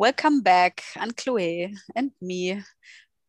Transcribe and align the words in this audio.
welcome 0.00 0.40
back, 0.40 0.82
Anne 0.96 1.10
Chloe 1.10 1.74
and 1.94 2.10
me, 2.22 2.62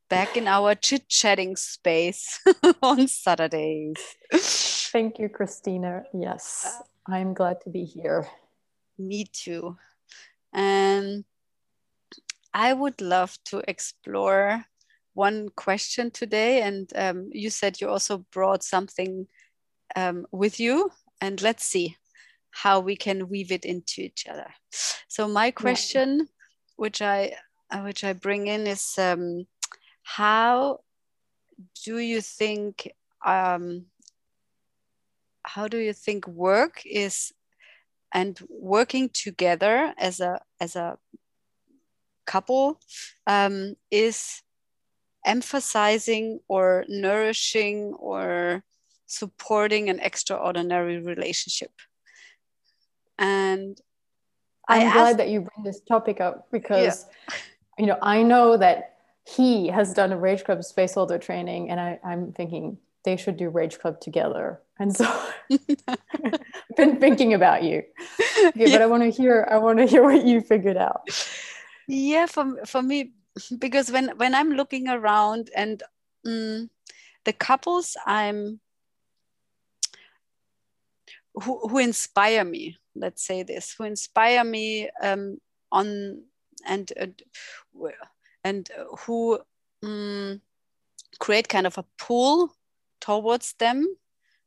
back 0.09 0.37
in 0.37 0.47
our 0.47 0.73
chit 0.73 1.09
chatting 1.09 1.57
space 1.57 2.39
on 2.81 3.09
Saturdays. 3.09 3.97
Thank 4.31 5.19
you, 5.19 5.27
Christina. 5.27 6.03
Yes, 6.13 6.81
I'm 7.09 7.33
glad 7.33 7.59
to 7.65 7.69
be 7.69 7.83
here. 7.83 8.25
Me 8.97 9.25
too. 9.25 9.75
And 10.53 11.25
I 12.53 12.71
would 12.71 13.01
love 13.01 13.37
to 13.47 13.61
explore 13.67 14.63
one 15.13 15.49
question 15.57 16.09
today. 16.09 16.61
And 16.61 16.89
um, 16.95 17.29
you 17.33 17.49
said 17.49 17.81
you 17.81 17.89
also 17.89 18.25
brought 18.31 18.63
something 18.63 19.27
um, 19.97 20.25
with 20.31 20.57
you. 20.57 20.89
And 21.19 21.41
let's 21.41 21.65
see 21.65 21.97
how 22.51 22.79
we 22.79 22.95
can 22.95 23.27
weave 23.27 23.51
it 23.51 23.65
into 23.65 23.99
each 23.99 24.25
other. 24.25 24.47
So 25.09 25.27
my 25.27 25.51
question. 25.51 26.29
Which 26.81 26.99
I 26.99 27.35
which 27.83 28.03
I 28.03 28.13
bring 28.13 28.47
in, 28.47 28.65
is 28.65 28.97
um, 28.97 29.45
how 30.01 30.79
do 31.85 31.99
you 31.99 32.21
think 32.21 32.91
um, 33.23 33.85
how 35.43 35.67
do 35.67 35.77
you 35.77 35.93
think 35.93 36.27
work 36.27 36.81
is 36.83 37.33
and 38.11 38.35
working 38.49 39.09
together 39.13 39.93
as 39.99 40.19
a 40.19 40.41
as 40.59 40.75
a 40.75 40.97
couple 42.25 42.79
um, 43.27 43.75
is 43.91 44.41
emphasizing 45.23 46.39
or 46.47 46.83
nourishing 46.89 47.93
or 47.93 48.63
supporting 49.05 49.87
an 49.87 49.99
extraordinary 49.99 50.97
relationship? 50.97 51.73
And 53.19 53.79
i'm 54.67 54.87
I 54.87 54.93
glad 54.93 55.17
that 55.17 55.29
you 55.29 55.41
bring 55.41 55.63
this 55.63 55.81
topic 55.81 56.21
up 56.21 56.47
because 56.51 57.05
yeah. 57.29 57.35
you 57.79 57.85
know 57.85 57.97
i 58.01 58.23
know 58.23 58.57
that 58.57 58.95
he 59.27 59.67
has 59.67 59.93
done 59.93 60.11
a 60.11 60.17
rage 60.17 60.43
club 60.43 60.63
space 60.63 60.93
holder 60.93 61.17
training 61.17 61.69
and 61.69 61.79
I, 61.79 61.99
i'm 62.03 62.31
thinking 62.33 62.77
they 63.03 63.17
should 63.17 63.37
do 63.37 63.49
rage 63.49 63.79
club 63.79 63.99
together 63.99 64.61
and 64.79 64.95
so 64.95 65.05
i've 65.51 66.39
been 66.77 66.97
thinking 66.99 67.33
about 67.33 67.63
you 67.63 67.83
okay, 68.45 68.51
yeah. 68.55 68.71
but 68.71 68.81
i 68.81 68.85
want 68.85 69.03
to 69.03 69.09
hear 69.09 69.47
i 69.49 69.57
want 69.57 69.79
to 69.79 69.85
hear 69.85 70.03
what 70.03 70.25
you 70.25 70.41
figured 70.41 70.77
out 70.77 71.07
yeah 71.87 72.25
for, 72.25 72.65
for 72.65 72.81
me 72.81 73.11
because 73.59 73.91
when 73.91 74.09
when 74.17 74.35
i'm 74.35 74.51
looking 74.51 74.87
around 74.87 75.49
and 75.55 75.83
mm, 76.25 76.69
the 77.25 77.33
couples 77.33 77.95
i'm 78.05 78.59
who, 81.33 81.67
who 81.67 81.77
inspire 81.77 82.43
me 82.43 82.77
let's 82.95 83.25
say 83.25 83.43
this 83.43 83.73
who 83.77 83.83
inspire 83.83 84.43
me 84.43 84.89
um, 85.01 85.37
on 85.71 86.21
and 86.67 86.91
uh, 86.99 87.07
and 88.43 88.69
who 88.99 89.39
um, 89.83 90.41
create 91.19 91.47
kind 91.47 91.67
of 91.67 91.77
a 91.77 91.85
pull 91.97 92.53
towards 92.99 93.53
them 93.53 93.87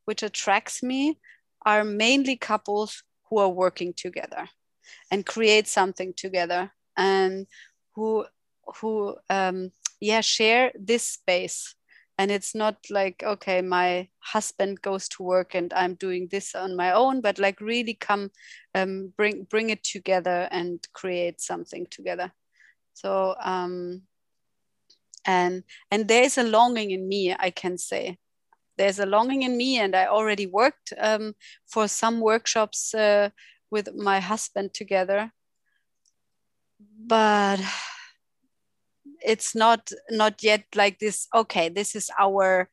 which 0.05 0.23
attracts 0.23 0.83
me 0.83 1.19
are 1.67 1.85
mainly 1.85 2.37
couples 2.37 3.03
who 3.29 3.39
are 3.39 3.49
working 3.49 3.93
together 3.93 4.49
and 5.11 5.27
create 5.27 5.67
something 5.67 6.13
together 6.15 6.71
and 6.97 7.47
who 7.95 8.25
who 8.81 9.17
um, 9.31 9.71
yeah 10.01 10.21
share 10.21 10.73
this 10.79 11.03
space 11.03 11.75
and 12.19 12.31
it's 12.31 12.55
not 12.55 12.77
like 12.91 13.23
okay 13.25 13.61
my 13.61 14.09
husband 14.21 14.81
goes 14.83 15.09
to 15.09 15.23
work 15.23 15.55
and 15.55 15.73
i'm 15.75 15.95
doing 15.95 16.29
this 16.31 16.55
on 16.55 16.77
my 16.77 16.93
own 16.93 17.21
but 17.21 17.39
like 17.39 17.61
really 17.61 17.95
come 17.95 18.31
um, 18.75 19.13
bring 19.17 19.45
bring 19.45 19.71
it 19.71 19.83
together 19.85 20.49
and 20.51 20.87
create 20.93 21.41
something 21.41 21.87
together. 21.91 22.33
So 22.95 23.35
um 23.43 24.03
and 25.27 25.65
and 25.91 26.07
there's 26.09 26.39
a 26.39 26.43
longing 26.43 26.91
in 26.91 27.09
me 27.09 27.35
i 27.39 27.51
can 27.51 27.79
say. 27.79 28.19
There's 28.77 28.99
a 28.99 29.07
longing 29.07 29.43
in 29.43 29.57
me 29.57 29.79
and 29.79 29.95
i 29.95 30.07
already 30.07 30.47
worked 30.47 30.93
um, 30.99 31.35
for 31.67 31.89
some 31.89 32.21
workshops 32.21 32.95
uh, 32.95 33.31
with 33.71 33.95
my 33.95 34.21
husband 34.21 34.75
together. 34.75 35.33
But 37.07 37.61
it's 39.25 39.55
not 39.55 39.91
not 40.11 40.43
yet 40.43 40.65
like 40.75 40.99
this 40.99 41.27
okay 41.35 41.69
this 41.69 41.95
is 41.95 42.11
our 42.19 42.69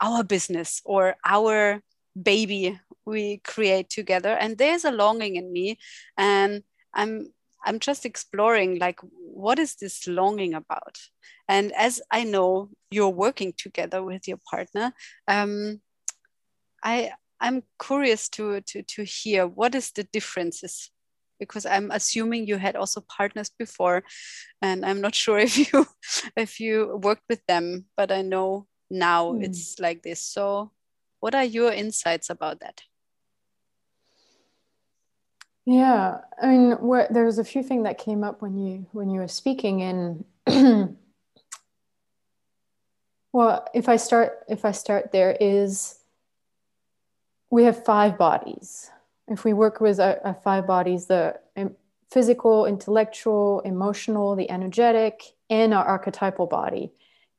our 0.00 0.22
business 0.22 0.80
or 0.84 1.16
our 1.24 1.82
baby 2.20 2.78
we 3.08 3.38
create 3.38 3.88
together. 3.88 4.30
And 4.30 4.58
there's 4.58 4.84
a 4.84 4.92
longing 4.92 5.36
in 5.36 5.52
me 5.52 5.78
and 6.16 6.62
i'm 6.94 7.28
i'm 7.64 7.78
just 7.80 8.06
exploring 8.06 8.78
like 8.78 8.98
what 9.34 9.58
is 9.58 9.76
this 9.76 10.06
longing 10.06 10.54
about? 10.54 10.98
And 11.48 11.72
as 11.72 12.00
i 12.10 12.24
know 12.24 12.70
you're 12.90 13.08
working 13.26 13.52
together 13.56 14.02
with 14.02 14.28
your 14.28 14.38
partner 14.50 14.92
um, 15.26 15.80
i 16.82 17.12
i'm 17.40 17.62
curious 17.82 18.28
to 18.30 18.60
to 18.62 18.82
to 18.82 19.04
hear 19.04 19.46
what 19.46 19.74
is 19.74 19.90
the 19.92 20.04
differences 20.04 20.90
because 21.38 21.66
i'm 21.66 21.90
assuming 21.90 22.46
you 22.46 22.56
had 22.56 22.76
also 22.76 23.00
partners 23.08 23.50
before 23.58 24.02
and 24.62 24.84
i'm 24.84 25.00
not 25.00 25.14
sure 25.22 25.38
if 25.38 25.56
you 25.56 25.86
if 26.36 26.60
you 26.60 26.98
worked 27.02 27.24
with 27.28 27.40
them 27.46 27.86
but 27.96 28.10
i 28.12 28.22
know 28.22 28.66
now 28.90 29.32
mm. 29.32 29.44
it's 29.44 29.78
like 29.78 30.02
this. 30.02 30.22
So 30.22 30.72
what 31.20 31.34
are 31.34 31.44
your 31.44 31.72
insights 31.72 32.30
about 32.30 32.60
that? 32.60 32.82
Yeah 35.64 36.18
i 36.40 36.46
mean 36.46 36.72
what, 36.80 37.12
there 37.12 37.26
was 37.26 37.38
a 37.38 37.44
few 37.44 37.62
things 37.62 37.84
that 37.84 37.98
came 37.98 38.24
up 38.24 38.40
when 38.40 38.56
you 38.56 38.86
when 38.92 39.10
you 39.10 39.20
were 39.20 39.28
speaking 39.28 39.82
and 39.82 40.24
well 43.34 43.66
if 43.74 43.86
i 43.86 43.96
start 43.96 44.44
if 44.48 44.64
i 44.64 44.72
start 44.72 45.12
there 45.12 45.36
is 45.38 45.98
we 47.50 47.64
have 47.64 47.84
five 47.84 48.16
bodies 48.16 48.90
if 49.30 49.44
we 49.44 49.52
work 49.52 49.80
with 49.80 50.00
our, 50.00 50.18
our 50.24 50.34
five 50.34 50.66
bodies, 50.66 51.06
the 51.06 51.38
um, 51.56 51.74
physical, 52.10 52.66
intellectual, 52.66 53.60
emotional, 53.60 54.34
the 54.34 54.50
energetic, 54.50 55.22
and 55.50 55.74
our 55.74 55.84
archetypal 55.84 56.46
body. 56.46 56.92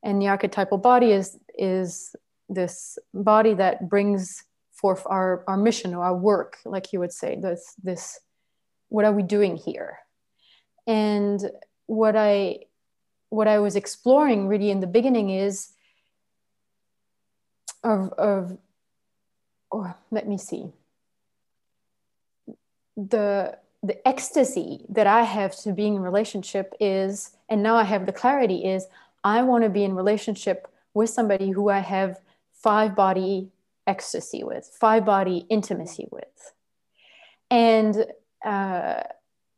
And 0.04 0.22
the 0.22 0.28
archetypal 0.28 0.78
body 0.78 1.12
is 1.12 1.38
is 1.58 2.16
this 2.48 2.98
body 3.14 3.54
that 3.56 3.90
brings 3.90 4.44
forth 4.72 5.04
our, 5.06 5.44
our 5.48 5.58
mission 5.58 5.94
or 5.94 6.04
our 6.04 6.16
work, 6.16 6.58
like 6.66 6.94
you 6.94 7.00
would 7.00 7.12
say, 7.12 7.38
this 7.40 7.76
this 7.84 8.20
what 8.90 9.06
are 9.06 9.14
we 9.14 9.24
doing 9.24 9.58
here? 9.58 10.00
And 10.88 11.40
what 11.86 12.16
I 12.16 12.60
what 13.30 13.48
I 13.48 13.60
was 13.60 13.76
exploring 13.76 14.48
really 14.48 14.72
in 14.72 14.80
the 14.80 14.88
beginning 14.88 15.30
is 15.30 15.70
of 17.84 18.14
of 18.14 18.58
oh, 19.72 19.94
let 20.12 20.28
me 20.28 20.38
see 20.38 20.72
the 23.08 23.58
the 23.82 24.06
ecstasy 24.08 24.86
that 24.90 25.08
I 25.08 25.24
have 25.24 25.56
to 25.62 25.72
being 25.72 25.96
in 25.96 26.02
relationship 26.02 26.74
is, 26.82 27.32
and 27.48 27.64
now 27.64 27.76
I 27.76 27.84
have 27.84 28.06
the 28.06 28.12
clarity 28.12 28.66
is, 28.66 28.86
I 29.24 29.42
want 29.42 29.64
to 29.64 29.70
be 29.70 29.86
in 29.86 29.96
relationship 29.96 30.68
with 30.94 31.10
somebody 31.10 31.52
who 31.52 31.70
I 31.70 31.80
have 31.80 32.20
five 32.52 32.94
body 32.94 33.52
ecstasy 33.88 34.44
with, 34.44 34.70
five 34.80 35.06
body 35.06 35.46
intimacy 35.50 36.08
with, 36.12 36.54
and 37.50 38.06
uh, 38.44 39.04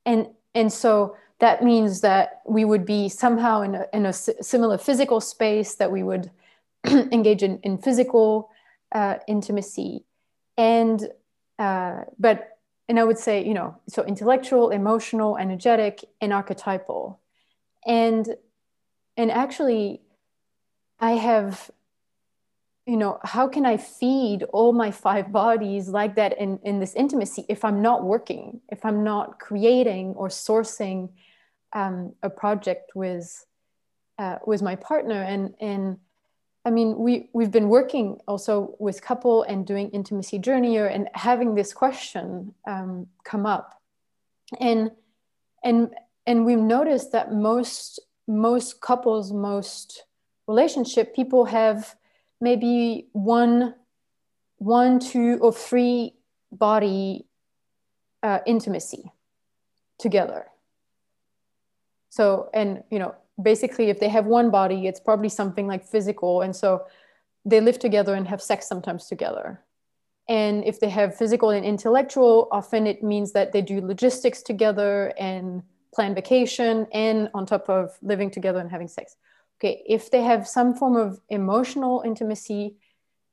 and 0.06 0.28
and 0.54 0.72
so 0.72 1.16
that 1.40 1.64
means 1.64 2.02
that 2.02 2.42
we 2.46 2.64
would 2.64 2.86
be 2.86 3.10
somehow 3.10 3.62
in 3.62 3.74
a, 3.74 3.86
in 3.94 4.06
a 4.06 4.14
similar 4.14 4.78
physical 4.78 5.20
space 5.20 5.76
that 5.76 5.92
we 5.92 6.04
would 6.04 6.30
engage 6.88 7.42
in, 7.42 7.58
in 7.64 7.80
physical 7.80 8.52
uh, 8.92 9.16
intimacy. 9.28 10.06
And 10.58 11.10
uh, 11.58 12.02
but 12.20 12.51
and 12.92 13.00
I 13.00 13.06
would 13.06 13.18
say, 13.18 13.42
you 13.48 13.54
know, 13.54 13.78
so 13.88 14.04
intellectual, 14.04 14.70
emotional, 14.70 15.38
energetic, 15.38 16.04
and 16.20 16.34
archetypal. 16.34 17.22
And 17.88 18.36
and 19.16 19.32
actually, 19.32 20.02
I 21.00 21.12
have, 21.12 21.72
you 22.86 22.98
know, 22.98 23.18
how 23.24 23.48
can 23.48 23.66
I 23.66 23.78
feed 23.78 24.44
all 24.52 24.74
my 24.74 24.92
five 24.92 25.32
bodies 25.32 25.88
like 25.88 26.16
that 26.16 26.38
in, 26.38 26.60
in 26.64 26.82
this 26.82 26.94
intimacy 26.94 27.46
if 27.48 27.64
I'm 27.64 27.82
not 27.82 28.04
working, 28.04 28.60
if 28.68 28.84
I'm 28.84 29.06
not 29.06 29.40
creating 29.40 30.08
or 30.16 30.28
sourcing 30.28 31.12
um, 31.72 32.14
a 32.22 32.30
project 32.30 32.92
with 32.94 33.46
uh, 34.20 34.40
with 34.46 34.62
my 34.62 34.76
partner 34.76 35.24
and 35.24 35.54
and 35.62 35.98
I 36.64 36.70
mean, 36.70 36.98
we 36.98 37.30
we've 37.34 37.52
been 37.52 37.70
working 37.70 38.20
also 38.28 38.76
with 38.80 39.02
couple 39.02 39.44
and 39.44 39.66
doing 39.66 39.90
intimacy 39.90 40.40
journeyer 40.40 40.94
and 40.94 41.10
having 41.14 41.56
this 41.56 41.74
question 41.74 42.54
um, 42.68 43.08
come 43.24 43.46
up, 43.46 43.82
and 44.60 44.92
and 45.64 45.90
and 46.28 46.46
we've 46.46 46.60
noticed 46.60 47.12
that 47.14 47.34
most 47.34 48.00
most 48.28 48.80
couples, 48.80 49.34
most 49.34 50.04
relationship 50.48 51.16
people 51.16 51.46
have 51.46 51.96
maybe 52.40 53.08
one 53.14 53.76
one, 54.58 55.00
two, 55.00 55.40
or 55.42 55.52
three 55.52 56.14
body 56.52 57.26
uh, 58.22 58.40
intimacy 58.46 59.12
together, 59.98 60.46
so 62.10 62.52
and 62.54 62.84
you 62.92 63.00
know 63.00 63.16
basically 63.42 63.90
if 63.90 64.00
they 64.00 64.10
have 64.10 64.26
one 64.26 64.50
body 64.52 64.88
it's 64.88 65.00
probably 65.00 65.30
something 65.30 65.68
like 65.68 65.86
physical 65.86 66.42
and 66.42 66.56
so 66.56 66.86
they 67.46 67.60
live 67.60 67.80
together 67.80 68.14
and 68.14 68.28
have 68.28 68.42
sex 68.42 68.68
sometimes 68.68 69.08
together. 69.08 69.62
And 70.30 70.64
if 70.64 70.80
they 70.80 70.90
have 70.90 71.18
physical 71.18 71.50
and 71.50 71.66
intellectual 71.66 72.48
often 72.52 72.88
it 72.88 73.04
means 73.04 73.32
that 73.34 73.52
they 73.52 73.62
do 73.62 73.82
logistics 73.82 74.42
together 74.42 75.14
and 75.20 75.64
plan 75.94 76.16
vacation 76.16 76.88
and 76.94 77.30
on 77.34 77.46
top 77.46 77.70
of 77.70 77.98
living 78.02 78.30
together 78.32 78.60
and 78.60 78.70
having 78.70 78.88
sex. 78.88 79.16
Okay 79.60 79.84
if 79.86 80.12
they 80.12 80.22
have 80.22 80.48
some 80.48 80.74
form 80.74 80.96
of 80.96 81.20
emotional 81.30 82.04
intimacy 82.06 82.76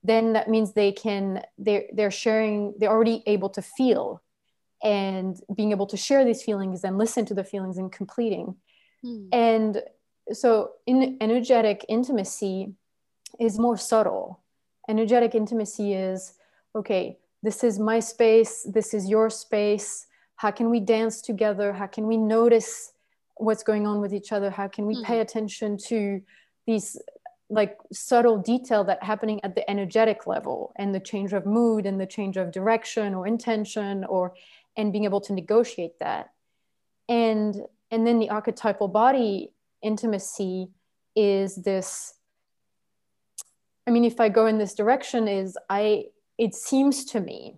then 0.05 0.33
that 0.33 0.49
means 0.49 0.73
they 0.73 0.93
can 0.93 1.43
they're, 1.59 1.85
they're 1.93 2.11
sharing 2.11 2.75
they're 2.79 2.91
already 2.91 3.23
able 3.27 3.51
to 3.51 3.63
feel. 3.63 4.23
And 4.81 5.37
being 5.57 5.73
able 5.73 5.89
to 5.89 5.97
share 5.97 6.25
these 6.25 6.43
feelings 6.45 6.85
and 6.85 6.99
listen 6.99 7.27
to 7.27 7.35
the 7.35 7.43
feelings 7.43 7.79
and 7.79 7.91
completing. 7.91 8.55
Mm. 9.05 9.29
and 9.33 9.83
so 10.33 10.73
in 10.87 11.17
energetic 11.21 11.85
intimacy 11.89 12.75
is 13.39 13.59
more 13.59 13.77
subtle. 13.77 14.41
Energetic 14.89 15.35
intimacy 15.35 15.95
is 15.95 16.35
okay 16.75 17.19
this 17.43 17.63
is 17.63 17.79
my 17.79 18.01
space 18.01 18.67
this 18.69 18.95
is 18.95 19.09
your 19.09 19.31
space. 19.31 20.07
How 20.37 20.51
can 20.51 20.71
we 20.71 20.81
dance 20.81 21.21
together? 21.21 21.73
How 21.73 21.87
can 21.87 22.07
we 22.07 22.17
notice 22.17 22.93
what's 23.37 23.63
going 23.63 23.87
on 23.87 24.01
with 24.01 24.13
each 24.13 24.33
other? 24.33 24.51
How 24.51 24.69
can 24.69 24.87
we 24.87 25.03
pay 25.03 25.15
mm-hmm. 25.15 25.23
attention 25.23 25.77
to 25.89 26.23
these 26.67 27.01
like 27.51 27.79
subtle 27.93 28.39
detail 28.39 28.85
that 28.85 29.03
happening 29.03 29.41
at 29.43 29.55
the 29.55 29.69
energetic 29.71 30.27
level 30.27 30.73
and 30.77 30.95
the 30.95 31.01
change 31.01 31.33
of 31.33 31.47
mood 31.47 31.87
and 31.87 31.99
the 32.01 32.07
change 32.07 32.37
of 32.37 32.53
direction 32.53 33.15
or 33.15 33.27
intention 33.27 34.05
or 34.05 34.35
and 34.77 34.93
being 34.93 35.05
able 35.05 35.21
to 35.23 35.33
negotiate 35.33 35.99
that? 36.01 36.31
And 37.09 37.57
and 37.91 38.07
then 38.07 38.19
the 38.19 38.31
archetypal 38.31 38.89
body 38.89 39.53
intimacy 39.83 40.69
is 41.17 41.57
this 41.57 42.15
i 43.87 43.91
mean 43.91 44.05
if 44.05 44.21
i 44.21 44.29
go 44.29 44.47
in 44.47 44.59
this 44.59 44.75
direction 44.75 45.29
is 45.29 45.57
i 45.69 46.05
it 46.37 46.55
seems 46.55 47.05
to 47.05 47.21
me 47.21 47.57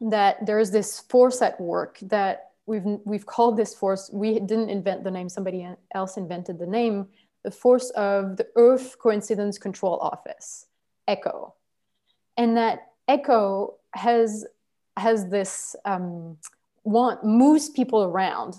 that 0.00 0.44
there's 0.44 0.70
this 0.70 1.00
force 1.00 1.42
at 1.42 1.60
work 1.60 1.98
that 2.02 2.50
we've 2.66 2.84
we've 3.04 3.26
called 3.26 3.56
this 3.56 3.74
force 3.74 4.10
we 4.12 4.34
didn't 4.40 4.70
invent 4.70 5.04
the 5.04 5.10
name 5.10 5.28
somebody 5.28 5.66
else 5.94 6.16
invented 6.16 6.58
the 6.58 6.66
name 6.66 7.06
the 7.42 7.50
force 7.50 7.90
of 7.90 8.36
the 8.36 8.46
Earth 8.56 8.98
Coincidence 8.98 9.58
Control 9.58 9.98
Office, 9.98 10.66
ECCO. 11.08 11.52
And 12.36 12.56
that 12.56 12.88
ECCO 13.08 13.74
has, 13.94 14.46
has 14.96 15.28
this 15.28 15.74
um, 15.84 16.36
want, 16.84 17.24
moves 17.24 17.68
people 17.68 18.04
around 18.04 18.56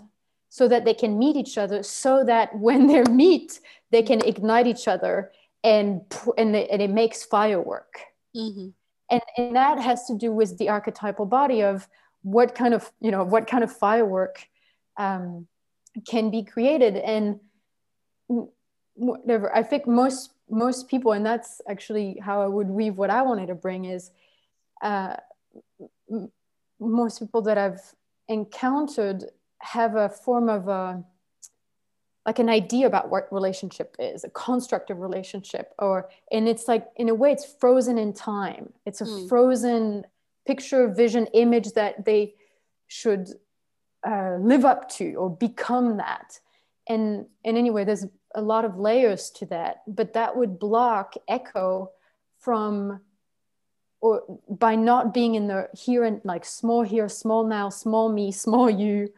so 0.52 0.68
that 0.68 0.84
they 0.84 0.94
can 0.94 1.18
meet 1.18 1.38
each 1.38 1.58
other, 1.58 1.82
so 1.82 2.24
that 2.26 2.54
when 2.68 2.88
they 2.88 3.04
meet, 3.04 3.62
they 3.90 4.04
can 4.04 4.22
ignite 4.26 4.68
each 4.68 4.88
other 4.88 5.32
and, 5.64 6.02
and, 6.38 6.56
it, 6.56 6.70
and 6.70 6.82
it 6.82 6.90
makes 6.90 7.24
firework. 7.24 8.02
Mm-hmm. 8.36 8.68
And, 9.10 9.22
and 9.38 9.56
that 9.56 9.80
has 9.80 10.06
to 10.06 10.18
do 10.18 10.32
with 10.32 10.58
the 10.58 10.70
archetypal 10.70 11.26
body 11.26 11.64
of 11.64 11.88
what 12.24 12.54
kind 12.54 12.74
of, 12.74 12.92
you 13.00 13.12
know, 13.12 13.24
what 13.24 13.48
kind 13.48 13.64
of 13.64 13.72
firework 13.72 14.46
um, 14.98 15.48
can 16.06 16.32
be 16.32 16.44
created. 16.44 16.98
And 16.98 17.40
whatever 18.96 19.54
i 19.56 19.64
think 19.64 19.88
most 19.88 20.34
most 20.50 20.88
people 20.88 21.14
and 21.14 21.26
that's 21.26 21.62
actually 21.68 22.20
how 22.22 22.42
i 22.42 22.48
would 22.48 22.68
weave 22.68 22.98
what 22.98 23.10
i 23.10 23.22
wanted 23.22 23.48
to 23.48 23.56
bring 23.56 23.86
is 23.86 24.12
uh, 24.84 25.16
m- 26.12 26.32
most 26.80 27.20
people 27.20 27.42
that 27.42 27.58
i've 27.58 27.82
encountered 28.28 29.26
have 29.62 29.96
a 29.96 30.10
form 30.10 30.50
of 30.50 30.68
a 30.68 31.04
like 32.26 32.38
an 32.38 32.50
idea 32.50 32.86
about 32.86 33.10
what 33.10 33.32
relationship 33.32 33.96
is 33.98 34.24
a 34.24 34.30
constructive 34.30 35.00
relationship 35.00 35.74
or 35.80 36.10
and 36.32 36.48
it's 36.48 36.68
like 36.68 36.88
in 36.98 37.10
a 37.10 37.16
way 37.16 37.32
it's 37.32 37.56
frozen 37.60 37.98
in 37.98 38.14
time 38.14 38.72
it's 38.86 39.02
a 39.02 39.06
mm. 39.06 39.30
frozen 39.30 40.06
picture 40.46 40.88
vision 40.88 41.26
image 41.34 41.72
that 41.74 42.06
they 42.06 42.34
should 42.88 43.30
uh, 44.08 44.36
live 44.40 44.66
up 44.66 44.90
to 44.90 45.14
or 45.16 45.30
become 45.30 45.98
that 45.98 46.40
and 46.88 47.26
and 47.46 47.58
anyway 47.58 47.84
there's 47.84 48.06
a 48.36 48.42
lot 48.42 48.66
of 48.66 48.78
layers 48.78 49.30
to 49.30 49.46
that 49.46 49.82
but 49.88 50.14
that 50.14 50.36
would 50.36 50.60
block 50.60 51.16
ECCO 51.30 51.88
from 52.40 53.00
or 54.02 54.40
by 54.50 54.76
not 54.76 55.14
being 55.14 55.36
in 55.36 55.48
the 55.48 55.70
here 55.74 56.04
and 56.04 56.22
like 56.24 56.44
small 56.44 56.82
here 56.82 57.08
small 57.08 57.46
now 57.46 57.70
small 57.70 58.12
me 58.12 58.32
small 58.32 58.70
you 58.70 59.12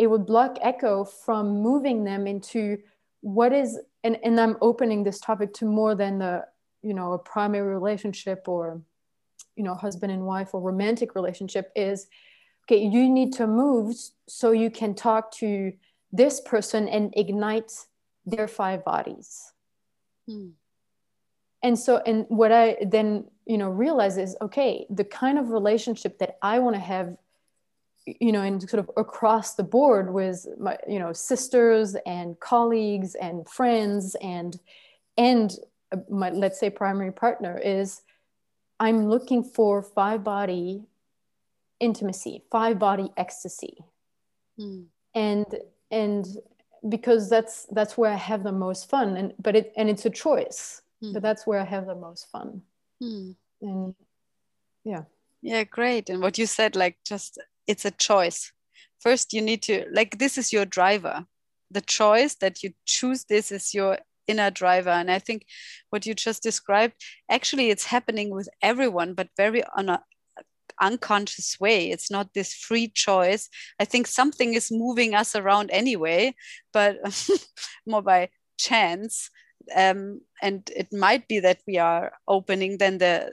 it 0.00 0.08
would 0.08 0.24
block 0.24 0.56
ECCO 0.64 1.06
from 1.06 1.60
moving 1.60 2.04
them 2.04 2.26
into 2.26 2.78
what 3.20 3.52
is 3.52 3.78
and, 4.02 4.18
and 4.24 4.40
i'm 4.40 4.56
opening 4.62 5.04
this 5.04 5.20
topic 5.20 5.52
to 5.52 5.66
more 5.66 5.94
than 5.94 6.18
the 6.18 6.42
you 6.82 6.94
know 6.94 7.12
a 7.12 7.18
primary 7.18 7.68
relationship 7.68 8.48
or 8.48 8.80
you 9.56 9.62
know 9.62 9.74
husband 9.74 10.10
and 10.10 10.24
wife 10.24 10.54
or 10.54 10.60
romantic 10.62 11.14
relationship 11.14 11.70
is 11.76 12.06
okay 12.64 12.82
you 12.82 13.10
need 13.10 13.34
to 13.34 13.46
move 13.46 13.94
so 14.26 14.52
you 14.52 14.70
can 14.70 14.94
talk 14.94 15.30
to 15.32 15.70
this 16.12 16.40
person 16.40 16.88
and 16.88 17.12
ignite 17.14 17.70
their 18.24 18.48
five 18.48 18.82
bodies 18.86 19.52
hmm. 20.26 20.48
and 21.62 21.78
so 21.78 21.98
and 22.06 22.24
what 22.28 22.50
i 22.50 22.74
then 22.86 23.26
you 23.44 23.58
know 23.58 23.68
realize 23.68 24.16
is 24.16 24.34
okay 24.40 24.86
the 24.88 25.04
kind 25.04 25.38
of 25.38 25.50
relationship 25.50 26.18
that 26.18 26.38
i 26.40 26.58
want 26.58 26.74
to 26.74 26.80
have 26.80 27.14
you 28.06 28.32
know 28.32 28.42
and 28.42 28.68
sort 28.68 28.80
of 28.80 28.90
across 28.96 29.54
the 29.54 29.62
board 29.62 30.12
with 30.12 30.46
my 30.58 30.76
you 30.88 30.98
know 30.98 31.12
sisters 31.12 31.96
and 32.06 32.38
colleagues 32.40 33.14
and 33.14 33.48
friends 33.48 34.16
and 34.22 34.58
and 35.16 35.56
my 36.08 36.30
let's 36.30 36.58
say 36.58 36.70
primary 36.70 37.12
partner 37.12 37.58
is 37.58 38.02
i'm 38.78 39.08
looking 39.08 39.44
for 39.44 39.82
five 39.82 40.24
body 40.24 40.82
intimacy 41.78 42.42
five 42.50 42.78
body 42.78 43.10
ecstasy 43.16 43.78
mm. 44.58 44.84
and 45.14 45.46
and 45.90 46.26
because 46.88 47.28
that's 47.28 47.66
that's 47.72 47.98
where 47.98 48.10
I 48.10 48.16
have 48.16 48.42
the 48.42 48.52
most 48.52 48.88
fun 48.88 49.16
and 49.16 49.34
but 49.38 49.56
it 49.56 49.72
and 49.76 49.90
it's 49.90 50.06
a 50.06 50.10
choice 50.10 50.82
mm. 51.02 51.12
but 51.12 51.22
that's 51.22 51.46
where 51.46 51.60
I 51.60 51.64
have 51.64 51.86
the 51.86 51.94
most 51.94 52.30
fun 52.30 52.62
mm. 53.02 53.34
and 53.60 53.94
yeah 54.84 55.02
yeah 55.42 55.64
great 55.64 56.08
and 56.08 56.22
what 56.22 56.38
you 56.38 56.46
said 56.46 56.76
like 56.76 56.96
just 57.04 57.38
it's 57.70 57.84
a 57.84 57.90
choice 58.08 58.52
first 58.98 59.32
you 59.32 59.40
need 59.40 59.62
to 59.62 59.84
like 59.92 60.18
this 60.18 60.36
is 60.36 60.52
your 60.52 60.64
driver 60.64 61.24
the 61.70 61.80
choice 61.80 62.34
that 62.36 62.62
you 62.62 62.70
choose 62.84 63.24
this 63.24 63.52
is 63.52 63.72
your 63.72 63.98
inner 64.26 64.50
driver 64.50 64.90
and 64.90 65.10
i 65.10 65.18
think 65.18 65.44
what 65.90 66.06
you 66.06 66.14
just 66.14 66.42
described 66.42 66.94
actually 67.30 67.70
it's 67.70 67.86
happening 67.86 68.30
with 68.30 68.48
everyone 68.62 69.14
but 69.14 69.28
very 69.36 69.62
on 69.76 69.88
a 69.88 70.02
unconscious 70.80 71.58
way. 71.60 71.90
It's 71.90 72.10
not 72.10 72.32
this 72.34 72.54
free 72.54 72.88
choice. 72.88 73.48
I 73.78 73.84
think 73.84 74.06
something 74.06 74.54
is 74.54 74.70
moving 74.72 75.14
us 75.14 75.36
around 75.36 75.70
anyway, 75.70 76.34
but 76.72 76.96
more 77.86 78.02
by 78.02 78.30
chance. 78.58 79.30
Um, 79.76 80.22
and 80.42 80.68
it 80.74 80.92
might 80.92 81.28
be 81.28 81.40
that 81.40 81.60
we 81.66 81.78
are 81.78 82.12
opening 82.26 82.78
then 82.78 82.98
the 82.98 83.32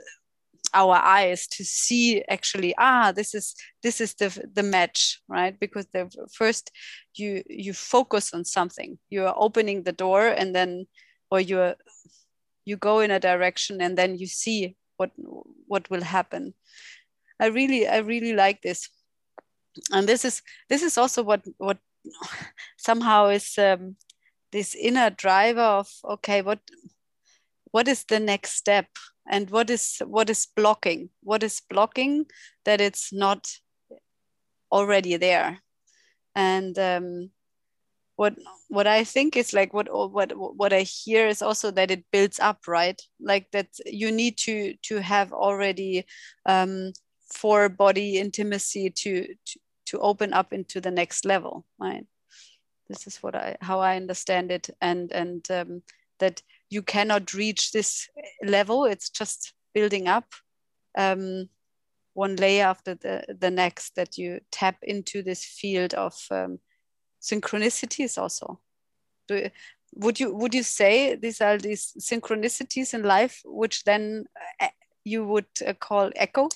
our 0.74 0.96
eyes 0.96 1.48
to 1.48 1.64
see 1.64 2.22
actually 2.30 2.74
ah 2.78 3.12
this 3.12 3.34
is 3.34 3.56
this 3.84 4.02
is 4.02 4.14
the 4.16 4.30
the 4.54 4.64
match 4.64 5.22
right? 5.28 5.60
Because 5.60 5.88
the 5.94 6.10
first 6.34 6.72
you 7.16 7.44
you 7.50 7.74
focus 7.74 8.34
on 8.34 8.46
something. 8.46 9.00
You 9.10 9.26
are 9.26 9.36
opening 9.38 9.84
the 9.84 9.94
door 9.94 10.28
and 10.28 10.54
then 10.54 10.88
or 11.32 11.40
you 11.40 11.74
you 12.66 12.76
go 12.76 13.00
in 13.00 13.12
a 13.12 13.20
direction 13.20 13.82
and 13.82 13.98
then 13.98 14.18
you 14.18 14.28
see 14.28 14.76
what 14.98 15.12
what 15.68 15.90
will 15.90 16.04
happen. 16.04 16.54
I 17.40 17.48
really, 17.48 17.88
I 17.88 17.98
really 17.98 18.34
like 18.34 18.62
this. 18.62 18.90
And 19.92 20.08
this 20.08 20.26
is 20.26 20.42
this 20.70 20.84
is 20.84 20.98
also 20.98 21.24
what 21.24 21.46
what 21.58 21.78
somehow 22.78 23.28
is 23.28 23.58
um, 23.58 23.96
this 24.52 24.76
inner 24.76 25.10
driver 25.10 25.62
of 25.62 25.88
okay, 26.04 26.42
what 26.42 26.60
what 27.72 27.88
is 27.88 28.04
the 28.06 28.20
next 28.20 28.54
step 28.54 28.88
and 29.30 29.50
what 29.50 29.70
is 29.70 30.02
what 30.06 30.30
is 30.30 30.48
blocking? 30.56 31.10
What 31.22 31.44
is 31.44 31.62
blocking 31.70 32.26
that 32.66 32.82
it's 32.82 33.12
not 33.14 33.48
already 34.72 35.18
there? 35.18 35.60
And 36.36 36.78
um, 36.78 37.32
what 38.16 38.36
what 38.68 38.88
I 38.88 39.04
think 39.04 39.36
is 39.36 39.54
like 39.54 39.74
what 39.74 39.88
what 39.92 40.32
what 40.36 40.74
I 40.74 40.82
hear 40.82 41.28
is 41.28 41.42
also 41.42 41.72
that 41.72 41.92
it 41.92 42.06
builds 42.12 42.40
up, 42.40 42.68
right? 42.68 43.02
Like 43.20 43.52
that 43.52 43.68
you 43.86 44.12
need 44.12 44.38
to 44.40 44.76
to 44.84 45.02
have 45.02 45.34
already 45.34 46.06
um, 46.46 46.94
for 47.34 47.70
body 47.70 48.18
intimacy 48.18 48.90
to, 48.90 49.28
to 49.46 49.60
to 49.86 50.00
open 50.00 50.34
up 50.34 50.54
into 50.54 50.82
the 50.82 50.92
next 50.92 51.26
level 51.26 51.66
right 51.80 52.06
this 52.90 53.08
is 53.08 53.18
what 53.18 53.36
i 53.36 53.56
how 53.62 53.80
i 53.80 53.96
understand 53.96 54.52
it 54.52 54.70
and 54.82 55.12
and 55.12 55.50
um, 55.52 55.82
that 56.20 56.42
you 56.70 56.82
cannot 56.82 57.34
reach 57.34 57.72
this 57.72 58.10
level. 58.44 58.86
It's 58.86 59.10
just 59.10 59.54
building 59.74 60.08
up 60.08 60.26
um, 60.98 61.50
one 62.14 62.36
layer 62.36 62.66
after 62.66 62.96
the 62.96 63.24
the 63.40 63.52
next 63.52 63.96
that 63.96 64.18
you 64.18 64.40
tap 64.52 64.78
into 64.82 65.22
this 65.22 65.46
field 65.46 65.94
of 65.94 66.16
um, 66.32 66.60
synchronicities 67.22 68.18
also. 68.18 68.60
Do 69.28 69.50
would 69.96 70.20
you 70.20 70.34
would 70.36 70.54
you 70.54 70.64
say 70.64 71.16
these 71.16 71.42
are 71.42 71.58
these 71.58 71.94
synchronicities 72.00 72.94
in 72.94 73.04
life 73.04 73.42
which 73.46 73.84
then 73.84 74.26
uh, 74.60 74.68
you 75.04 75.26
would 75.26 75.46
uh, 75.66 75.74
call 75.74 76.12
ECCO? 76.12 76.52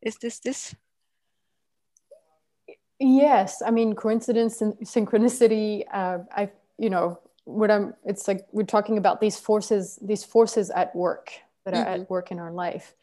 Is 0.00 0.16
this 0.16 0.40
this? 0.40 0.74
Yes. 2.98 3.62
I 3.62 3.70
mean 3.70 3.94
coincidence 3.94 4.62
and 4.62 4.74
synchronicity 4.78 5.84
uh, 5.92 6.18
i 6.36 6.50
you 6.78 6.90
know 6.90 7.18
what 7.44 7.70
i'm 7.70 7.94
it's 8.04 8.28
like 8.28 8.46
we're 8.52 8.62
talking 8.62 8.98
about 8.98 9.20
these 9.20 9.38
forces 9.38 9.98
these 10.02 10.24
forces 10.24 10.70
at 10.70 10.94
work 10.94 11.32
that 11.64 11.74
are 11.74 11.84
mm-hmm. 11.84 12.02
at 12.02 12.10
work 12.10 12.30
in 12.30 12.38
our 12.38 12.52
life 12.52 12.94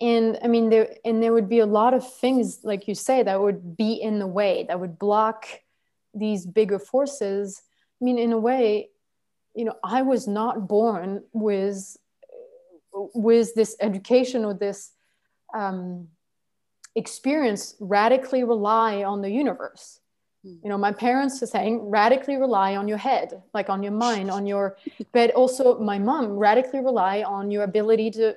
and 0.00 0.38
i 0.42 0.48
mean 0.48 0.68
there 0.68 0.94
and 1.04 1.22
there 1.22 1.32
would 1.32 1.48
be 1.48 1.60
a 1.60 1.66
lot 1.66 1.94
of 1.94 2.08
things 2.18 2.60
like 2.62 2.86
you 2.88 2.94
say 2.94 3.22
that 3.22 3.40
would 3.40 3.76
be 3.76 3.94
in 3.94 4.18
the 4.18 4.26
way 4.26 4.64
that 4.68 4.78
would 4.78 4.98
block 4.98 5.46
these 6.14 6.46
bigger 6.46 6.78
forces 6.78 7.62
i 8.00 8.04
mean 8.04 8.18
in 8.18 8.32
a 8.32 8.38
way 8.38 8.88
you 9.54 9.64
know 9.64 9.74
i 9.82 10.02
was 10.02 10.28
not 10.28 10.68
born 10.68 11.22
with 11.32 11.96
with 13.14 13.54
this 13.54 13.76
education 13.80 14.44
or 14.44 14.54
this 14.54 14.92
um, 15.54 16.08
experience 16.94 17.74
radically 17.78 18.44
rely 18.44 19.04
on 19.04 19.22
the 19.22 19.30
universe. 19.30 20.00
You 20.62 20.68
know 20.68 20.78
my 20.78 20.92
parents 20.92 21.42
are 21.42 21.46
saying 21.46 21.80
radically 21.80 22.36
rely 22.36 22.76
on 22.76 22.86
your 22.86 22.98
head 22.98 23.42
like 23.52 23.68
on 23.68 23.82
your 23.82 23.92
mind 23.92 24.30
on 24.30 24.46
your 24.46 24.76
but 25.12 25.30
also 25.32 25.78
my 25.78 25.98
mom 25.98 26.36
radically 26.36 26.80
rely 26.80 27.22
on 27.22 27.50
your 27.50 27.64
ability 27.64 28.10
to 28.10 28.34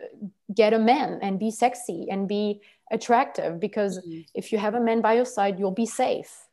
get 0.54 0.74
a 0.74 0.80
man 0.80 1.20
and 1.22 1.39
be 1.39 1.51
sexy 1.51 2.08
and 2.10 2.28
be 2.28 2.62
attractive 2.92 3.60
because 3.60 4.00
mm-hmm. 4.00 4.22
if 4.34 4.51
you 4.51 4.58
have 4.58 4.74
a 4.74 4.80
man 4.80 5.01
by 5.01 5.13
your 5.13 5.25
side 5.25 5.60
you'll 5.60 5.72
be 5.72 5.86
safe 5.86 6.48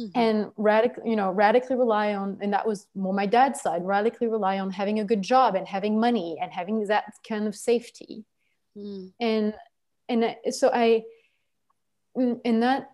mm-hmm. 0.00 0.18
and 0.18 0.50
radically 0.56 1.08
you 1.10 1.16
know 1.16 1.30
radically 1.30 1.76
rely 1.76 2.14
on 2.14 2.36
and 2.40 2.52
that 2.52 2.66
was 2.66 2.86
more 2.94 3.14
my 3.14 3.26
dad's 3.26 3.60
side 3.60 3.84
radically 3.84 4.26
rely 4.26 4.58
on 4.58 4.70
having 4.70 4.98
a 4.98 5.04
good 5.04 5.22
job 5.22 5.54
and 5.54 5.68
having 5.68 6.00
money 6.00 6.36
and 6.40 6.52
having 6.52 6.84
that 6.86 7.04
kind 7.28 7.46
of 7.46 7.54
safety 7.54 8.24
mm. 8.76 9.12
and 9.20 9.54
and 10.08 10.36
so 10.50 10.70
i 10.74 11.02
in 12.16 12.60
that 12.60 12.90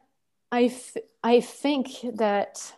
I, 0.52 1.40
think 1.40 1.88
that 2.14 2.75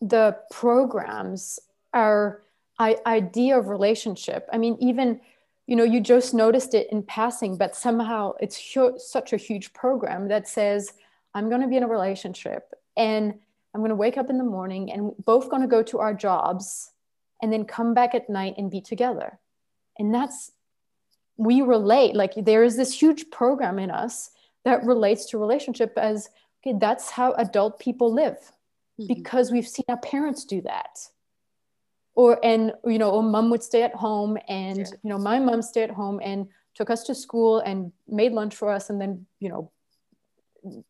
the 0.00 0.38
programs 0.50 1.60
are 1.92 2.42
idea 2.80 3.58
of 3.58 3.68
relationship. 3.68 4.48
I 4.50 4.58
mean 4.58 4.76
even 4.80 5.20
you 5.66 5.76
know 5.76 5.84
you 5.84 6.00
just 6.00 6.32
noticed 6.32 6.72
it 6.74 6.90
in 6.90 7.02
passing 7.02 7.56
but 7.56 7.76
somehow 7.76 8.32
it's 8.40 8.58
hu- 8.72 8.98
such 8.98 9.32
a 9.32 9.36
huge 9.36 9.72
program 9.72 10.26
that 10.28 10.48
says 10.48 10.94
i'm 11.34 11.48
going 11.48 11.60
to 11.60 11.68
be 11.68 11.76
in 11.76 11.84
a 11.84 11.86
relationship 11.86 12.72
and 12.96 13.34
i'm 13.72 13.80
going 13.80 13.90
to 13.90 13.94
wake 13.94 14.16
up 14.16 14.30
in 14.30 14.38
the 14.38 14.42
morning 14.42 14.90
and 14.90 15.12
both 15.24 15.48
going 15.48 15.62
to 15.62 15.68
go 15.68 15.82
to 15.82 15.98
our 15.98 16.14
jobs 16.14 16.90
and 17.42 17.52
then 17.52 17.64
come 17.64 17.94
back 17.94 18.14
at 18.14 18.28
night 18.28 18.54
and 18.58 18.70
be 18.70 18.80
together. 18.80 19.38
And 19.98 20.14
that's 20.14 20.52
we 21.36 21.62
relate 21.62 22.14
like 22.14 22.32
there 22.36 22.64
is 22.64 22.76
this 22.76 22.92
huge 23.00 23.30
program 23.30 23.78
in 23.78 23.90
us 23.90 24.30
that 24.64 24.84
relates 24.84 25.24
to 25.26 25.38
relationship 25.38 25.94
as 25.96 26.28
okay 26.60 26.76
that's 26.78 27.10
how 27.10 27.32
adult 27.32 27.78
people 27.78 28.12
live 28.12 28.38
mm-hmm. 29.00 29.06
because 29.06 29.50
we've 29.50 29.68
seen 29.68 29.84
our 29.88 29.98
parents 29.98 30.44
do 30.44 30.60
that 30.62 30.98
or 32.14 32.38
and 32.44 32.72
you 32.84 32.98
know 32.98 33.10
or 33.10 33.22
mom 33.22 33.50
would 33.50 33.62
stay 33.62 33.82
at 33.82 33.94
home 33.94 34.36
and 34.48 34.78
yeah. 34.78 34.84
you 35.02 35.10
know 35.10 35.18
my 35.18 35.38
mom 35.38 35.62
stayed 35.62 35.84
at 35.84 35.90
home 35.90 36.20
and 36.22 36.46
took 36.74 36.90
us 36.90 37.04
to 37.04 37.14
school 37.14 37.60
and 37.60 37.92
made 38.08 38.32
lunch 38.32 38.54
for 38.54 38.70
us 38.70 38.90
and 38.90 39.00
then 39.00 39.26
you 39.38 39.48
know 39.48 39.70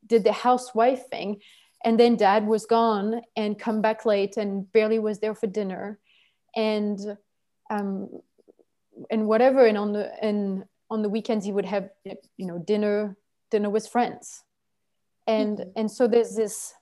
did 0.07 0.25
the 0.25 0.33
housewife 0.33 1.07
thing 1.11 1.41
and 1.85 1.99
then 1.99 2.17
dad 2.17 2.47
was 2.47 2.67
gone 2.67 3.23
and 3.37 3.59
come 3.59 3.81
back 3.81 4.05
late 4.05 4.37
and 4.37 4.71
barely 4.73 4.99
was 4.99 5.21
there 5.21 5.35
for 5.35 5.47
dinner 5.47 5.99
and 6.57 6.99
um 7.71 8.09
and 9.11 9.27
whatever 9.27 9.65
and 9.67 9.79
on 9.79 9.93
the 9.93 10.13
and 10.23 10.65
on 10.91 11.03
the 11.03 11.09
weekends 11.09 11.45
he 11.45 11.53
would 11.53 11.65
have 11.65 11.89
you 12.05 12.47
know 12.47 12.59
dinner 12.59 13.17
dinner 13.51 13.71
with 13.71 13.87
friends 13.89 14.43
and 15.31 15.59
mm-hmm. 15.59 15.71
and 15.77 15.91
so 15.91 16.07
there's 16.07 16.35
this 16.35 16.75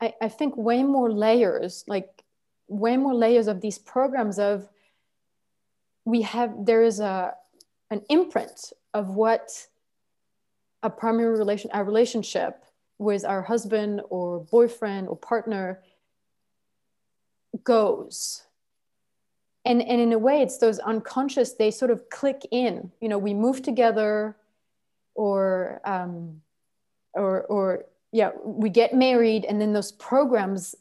I, 0.00 0.14
I 0.20 0.28
think 0.28 0.56
way 0.56 0.82
more 0.82 1.10
layers 1.12 1.84
like 1.86 2.08
way 2.68 2.96
more 2.96 3.14
layers 3.14 3.46
of 3.46 3.60
these 3.60 3.78
programs 3.78 4.38
of 4.38 4.68
we 6.04 6.22
have 6.22 6.50
there 6.64 6.82
is 6.82 7.00
a 7.00 7.34
an 7.90 8.02
imprint 8.08 8.72
of 8.94 9.14
what 9.14 9.66
a 10.82 10.90
primary 10.90 11.38
relation 11.38 11.70
a 11.72 11.84
relationship 11.84 12.64
with 12.98 13.24
our 13.24 13.42
husband 13.42 14.02
or 14.10 14.40
boyfriend 14.40 15.08
or 15.08 15.16
partner 15.16 15.80
goes 17.64 18.42
and 19.64 19.82
and 19.82 20.00
in 20.00 20.12
a 20.12 20.18
way 20.18 20.42
it's 20.42 20.58
those 20.58 20.78
unconscious 20.80 21.54
they 21.54 21.70
sort 21.70 21.90
of 21.90 22.08
click 22.10 22.40
in 22.50 22.90
you 23.00 23.08
know 23.08 23.18
we 23.18 23.34
move 23.34 23.62
together 23.62 24.36
or 25.14 25.80
um 25.84 26.40
or 27.14 27.42
or 27.42 27.84
yeah 28.12 28.30
we 28.44 28.68
get 28.68 28.94
married 28.94 29.44
and 29.44 29.60
then 29.60 29.72
those 29.72 29.92
programs 29.92 30.74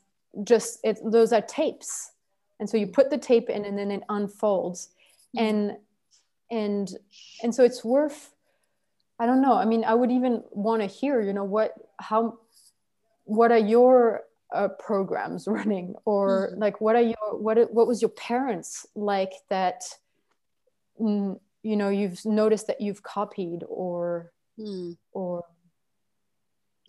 just 0.44 0.80
it 0.84 1.00
those 1.04 1.34
are 1.34 1.42
tapes 1.42 2.12
and 2.60 2.70
so 2.70 2.78
you 2.78 2.88
put 2.88 3.10
the 3.10 3.18
tape 3.18 3.50
in 3.50 3.66
and 3.66 3.78
then 3.78 3.92
it 3.92 4.04
unfolds 4.10 4.90
mm-hmm. 5.36 5.46
and 5.46 5.78
and 6.52 6.98
and 7.44 7.54
so 7.54 7.64
it's 7.64 7.84
worth 7.84 8.34
I 9.20 9.26
don't 9.26 9.42
know. 9.42 9.54
I 9.54 9.66
mean, 9.66 9.84
I 9.84 9.94
would 9.94 10.12
even 10.12 10.44
want 10.52 10.82
to 10.82 10.88
hear, 10.88 11.22
you 11.22 11.34
know, 11.34 11.44
what, 11.44 11.74
how, 12.00 12.40
what 13.26 13.52
are 13.52 13.58
your 13.58 14.24
uh, 14.56 14.70
programs 14.70 15.46
running, 15.48 15.94
or 16.06 16.52
mm-hmm. 16.52 16.62
like, 16.62 16.80
what 16.80 16.96
are 16.96 17.02
your, 17.02 17.38
what, 17.38 17.72
what 17.74 17.86
was 17.86 18.02
your 18.02 18.10
parents 18.10 18.88
like 18.96 19.34
that, 19.50 19.84
mm, 21.00 21.38
you 21.64 21.76
know, 21.76 21.90
you've 21.90 22.26
noticed 22.26 22.68
that 22.68 22.80
you've 22.80 23.04
copied, 23.04 23.64
or, 23.68 24.32
mm. 24.58 24.98
or, 25.12 25.44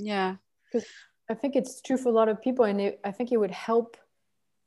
yeah, 0.01 0.37
because 0.65 0.89
I 1.31 1.35
think 1.35 1.57
it's 1.57 1.81
true 1.81 1.97
for 1.97 2.09
a 2.09 2.13
lot 2.13 2.29
of 2.29 2.41
people, 2.41 2.65
and 2.65 2.81
it, 2.81 3.01
I 3.05 3.13
think 3.13 3.33
it 3.33 3.37
would 3.37 3.51
help 3.51 3.97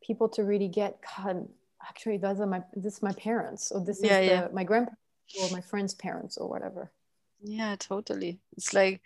people 0.01 0.29
to 0.29 0.43
really 0.43 0.67
get, 0.67 0.99
God, 1.17 1.47
actually, 1.87 2.17
those 2.17 2.39
are 2.39 2.45
my, 2.47 2.61
this 2.73 2.95
is 2.95 3.01
my 3.01 3.13
parents, 3.13 3.71
or 3.71 3.83
this 3.83 4.01
yeah, 4.03 4.19
is 4.19 4.29
the, 4.29 4.49
my 4.53 4.63
grandparents, 4.63 5.01
or 5.41 5.49
my 5.49 5.61
friend's 5.61 5.93
parents, 5.93 6.37
or 6.37 6.49
whatever. 6.49 6.91
Yeah 7.41 7.75
totally. 7.77 8.39
It's 8.57 8.73
like 8.73 9.01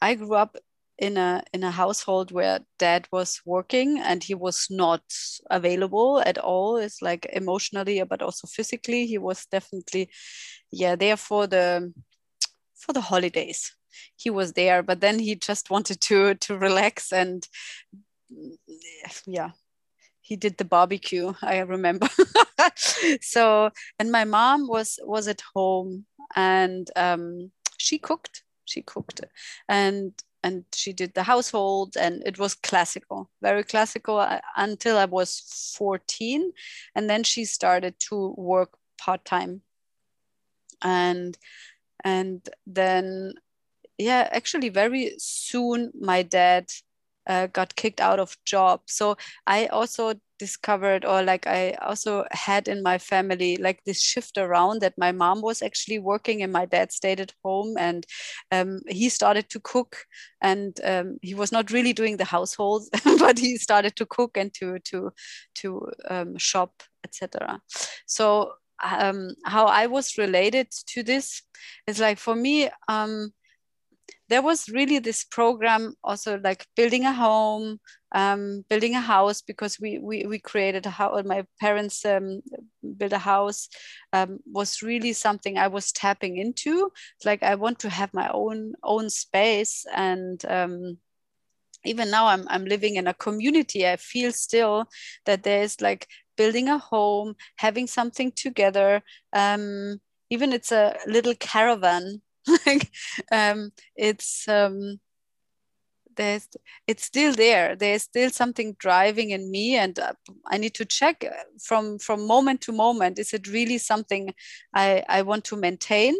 i 0.00 0.14
grew 0.14 0.34
up 0.34 0.56
in 0.98 1.16
a 1.16 1.42
in 1.52 1.64
a 1.64 1.70
household 1.70 2.30
where 2.30 2.60
dad 2.78 3.08
was 3.10 3.40
working 3.44 3.98
and 3.98 4.22
he 4.22 4.34
was 4.34 4.66
not 4.70 5.02
available 5.50 6.22
at 6.24 6.38
all. 6.38 6.76
It's 6.76 7.00
like 7.02 7.26
emotionally 7.32 8.02
but 8.04 8.22
also 8.22 8.46
physically 8.46 9.06
he 9.06 9.18
was 9.18 9.46
definitely 9.46 10.10
yeah 10.70 10.94
there 10.96 11.16
for 11.16 11.46
the 11.46 11.92
for 12.76 12.92
the 12.92 13.00
holidays 13.00 13.74
he 14.16 14.30
was 14.30 14.52
there 14.52 14.82
but 14.82 15.00
then 15.00 15.18
he 15.18 15.34
just 15.34 15.70
wanted 15.70 16.00
to 16.00 16.34
to 16.34 16.56
relax 16.56 17.12
and 17.12 17.48
yeah 19.26 19.50
he 20.20 20.36
did 20.36 20.56
the 20.58 20.64
barbecue 20.64 21.32
i 21.42 21.58
remember. 21.58 22.08
So 23.20 23.70
and 23.98 24.12
my 24.12 24.24
mom 24.24 24.68
was 24.68 24.98
was 25.02 25.28
at 25.28 25.42
home 25.54 26.04
and 26.36 26.88
um, 26.94 27.50
she 27.78 27.98
cooked 27.98 28.42
she 28.64 28.82
cooked 28.82 29.20
and 29.68 30.12
and 30.42 30.64
she 30.74 30.92
did 30.92 31.14
the 31.14 31.22
household 31.22 31.96
and 31.96 32.22
it 32.26 32.38
was 32.38 32.54
classical 32.54 33.30
very 33.42 33.64
classical 33.64 34.18
uh, 34.18 34.40
until 34.56 34.96
i 34.96 35.04
was 35.06 35.40
14 35.76 36.52
and 36.94 37.10
then 37.10 37.24
she 37.24 37.44
started 37.44 37.94
to 38.08 38.34
work 38.36 38.70
part-time. 39.00 39.62
And 40.82 41.36
and 42.04 42.48
then 42.66 43.34
yeah 44.00 44.28
actually 44.32 44.68
very 44.68 45.14
soon 45.18 45.90
my 46.00 46.22
dad 46.22 46.66
uh, 47.26 47.46
got 47.46 47.76
kicked 47.76 48.00
out 48.00 48.18
of 48.18 48.36
job. 48.44 48.80
So 48.86 49.16
i 49.46 49.66
also 49.66 50.14
discovered 50.38 51.04
or 51.04 51.22
like 51.22 51.46
i 51.46 51.72
also 51.82 52.24
had 52.30 52.66
in 52.66 52.82
my 52.82 52.96
family 52.96 53.58
like 53.58 53.78
this 53.84 54.00
shift 54.00 54.38
around 54.38 54.80
that 54.80 54.94
my 54.96 55.12
mom 55.12 55.42
was 55.42 55.60
actually 55.60 55.98
working 55.98 56.42
and 56.42 56.50
my 56.50 56.64
dad 56.64 56.90
stayed 56.90 57.20
at 57.20 57.34
home 57.44 57.76
and 57.78 58.06
um, 58.50 58.80
he 58.88 59.10
started 59.10 59.50
to 59.50 59.60
cook 59.60 60.06
and 60.40 60.80
um, 60.82 61.18
he 61.20 61.34
was 61.34 61.52
not 61.52 61.70
really 61.70 61.92
doing 61.92 62.16
the 62.16 62.24
household 62.24 62.84
but 63.18 63.38
he 63.38 63.58
started 63.58 63.94
to 63.96 64.06
cook 64.06 64.38
and 64.38 64.54
to 64.54 64.78
to 64.78 65.12
to 65.54 65.86
um, 66.08 66.38
shop 66.38 66.72
etc 67.04 67.60
so 68.06 68.54
um, 68.82 69.34
how 69.44 69.66
i 69.66 69.86
was 69.86 70.16
related 70.16 70.70
to 70.86 71.02
this 71.02 71.42
is 71.86 72.00
like 72.00 72.18
for 72.18 72.34
me 72.34 72.70
um, 72.88 73.30
there 74.30 74.42
was 74.42 74.68
really 74.68 75.00
this 75.00 75.24
program 75.24 75.94
also 76.04 76.38
like 76.42 76.64
building 76.76 77.04
a 77.04 77.12
home 77.12 77.78
um, 78.12 78.64
building 78.68 78.94
a 78.94 79.00
house 79.00 79.42
because 79.42 79.78
we 79.80 79.98
we, 79.98 80.24
we 80.26 80.38
created 80.38 80.86
a 80.86 80.90
house 80.90 81.22
my 81.24 81.44
parents 81.60 82.04
um, 82.04 82.40
built 82.96 83.12
a 83.12 83.18
house 83.18 83.68
um, 84.12 84.38
was 84.46 84.82
really 84.82 85.12
something 85.12 85.58
i 85.58 85.68
was 85.68 85.92
tapping 85.92 86.38
into. 86.38 86.90
Like 87.24 87.42
i 87.42 87.54
want 87.54 87.78
to 87.80 87.90
have 87.90 88.14
my 88.14 88.30
own 88.32 88.74
own 88.82 89.10
space 89.10 89.84
and 89.94 90.42
um, 90.46 90.98
even 91.84 92.10
now 92.10 92.26
I'm, 92.26 92.46
I'm 92.48 92.66
living 92.66 92.96
in 92.96 93.06
a 93.06 93.14
community. 93.14 93.88
I 93.88 93.96
feel 93.96 94.32
still 94.32 94.86
that 95.24 95.42
there's 95.44 95.80
like 95.80 96.06
building 96.36 96.68
a 96.68 96.78
home 96.78 97.34
having 97.56 97.86
something 97.86 98.32
together 98.32 99.02
um, 99.32 99.98
even 100.30 100.52
it's 100.52 100.72
a 100.72 100.96
little 101.06 101.34
caravan 101.34 102.22
like 102.66 102.90
um, 103.32 103.70
it's 103.96 104.48
um, 104.48 105.00
there's 106.16 106.48
it's 106.86 107.04
still 107.04 107.32
there. 107.32 107.76
There's 107.76 108.02
still 108.02 108.30
something 108.30 108.76
driving 108.78 109.30
in 109.30 109.50
me 109.50 109.76
and 109.76 109.98
uh, 109.98 110.12
i 110.46 110.56
need 110.58 110.74
to 110.74 110.84
check 110.84 111.24
uh, 111.24 111.44
from 111.62 111.98
from 111.98 112.26
moment 112.26 112.60
to 112.62 112.72
moment 112.72 113.18
is 113.18 113.32
it 113.32 113.46
really 113.48 113.78
something 113.78 114.34
i 114.74 115.02
i 115.08 115.22
want 115.22 115.44
to 115.44 115.56
maintain 115.56 116.14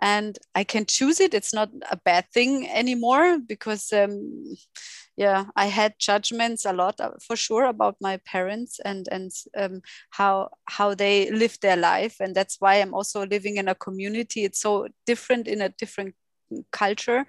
and 0.00 0.38
i 0.54 0.64
can 0.64 0.86
choose 0.86 1.20
it. 1.20 1.34
It's 1.34 1.54
not 1.54 1.70
a 1.90 1.96
bad 1.96 2.26
thing 2.32 2.68
anymore 2.68 3.38
because 3.38 3.92
um, 3.92 4.44
yeah 5.16 5.44
i 5.56 5.66
had 5.66 5.94
judgments 5.98 6.64
a 6.64 6.72
lot 6.72 7.00
uh, 7.00 7.10
for 7.26 7.36
sure 7.36 7.64
about 7.64 7.96
my 8.00 8.18
parents 8.24 8.80
and 8.84 9.06
and 9.12 9.30
um, 9.56 9.82
how 10.10 10.48
how 10.64 10.94
they 10.94 11.30
live 11.30 11.58
their 11.60 11.76
life. 11.76 12.16
And 12.20 12.34
that's 12.34 12.56
why 12.60 12.76
i'm 12.76 12.94
also 12.94 13.26
living 13.26 13.56
in 13.56 13.68
a 13.68 13.74
community. 13.74 14.44
It's 14.44 14.60
so 14.60 14.88
different 15.06 15.46
in 15.46 15.60
a 15.60 15.68
different 15.68 16.14
culture. 16.72 17.26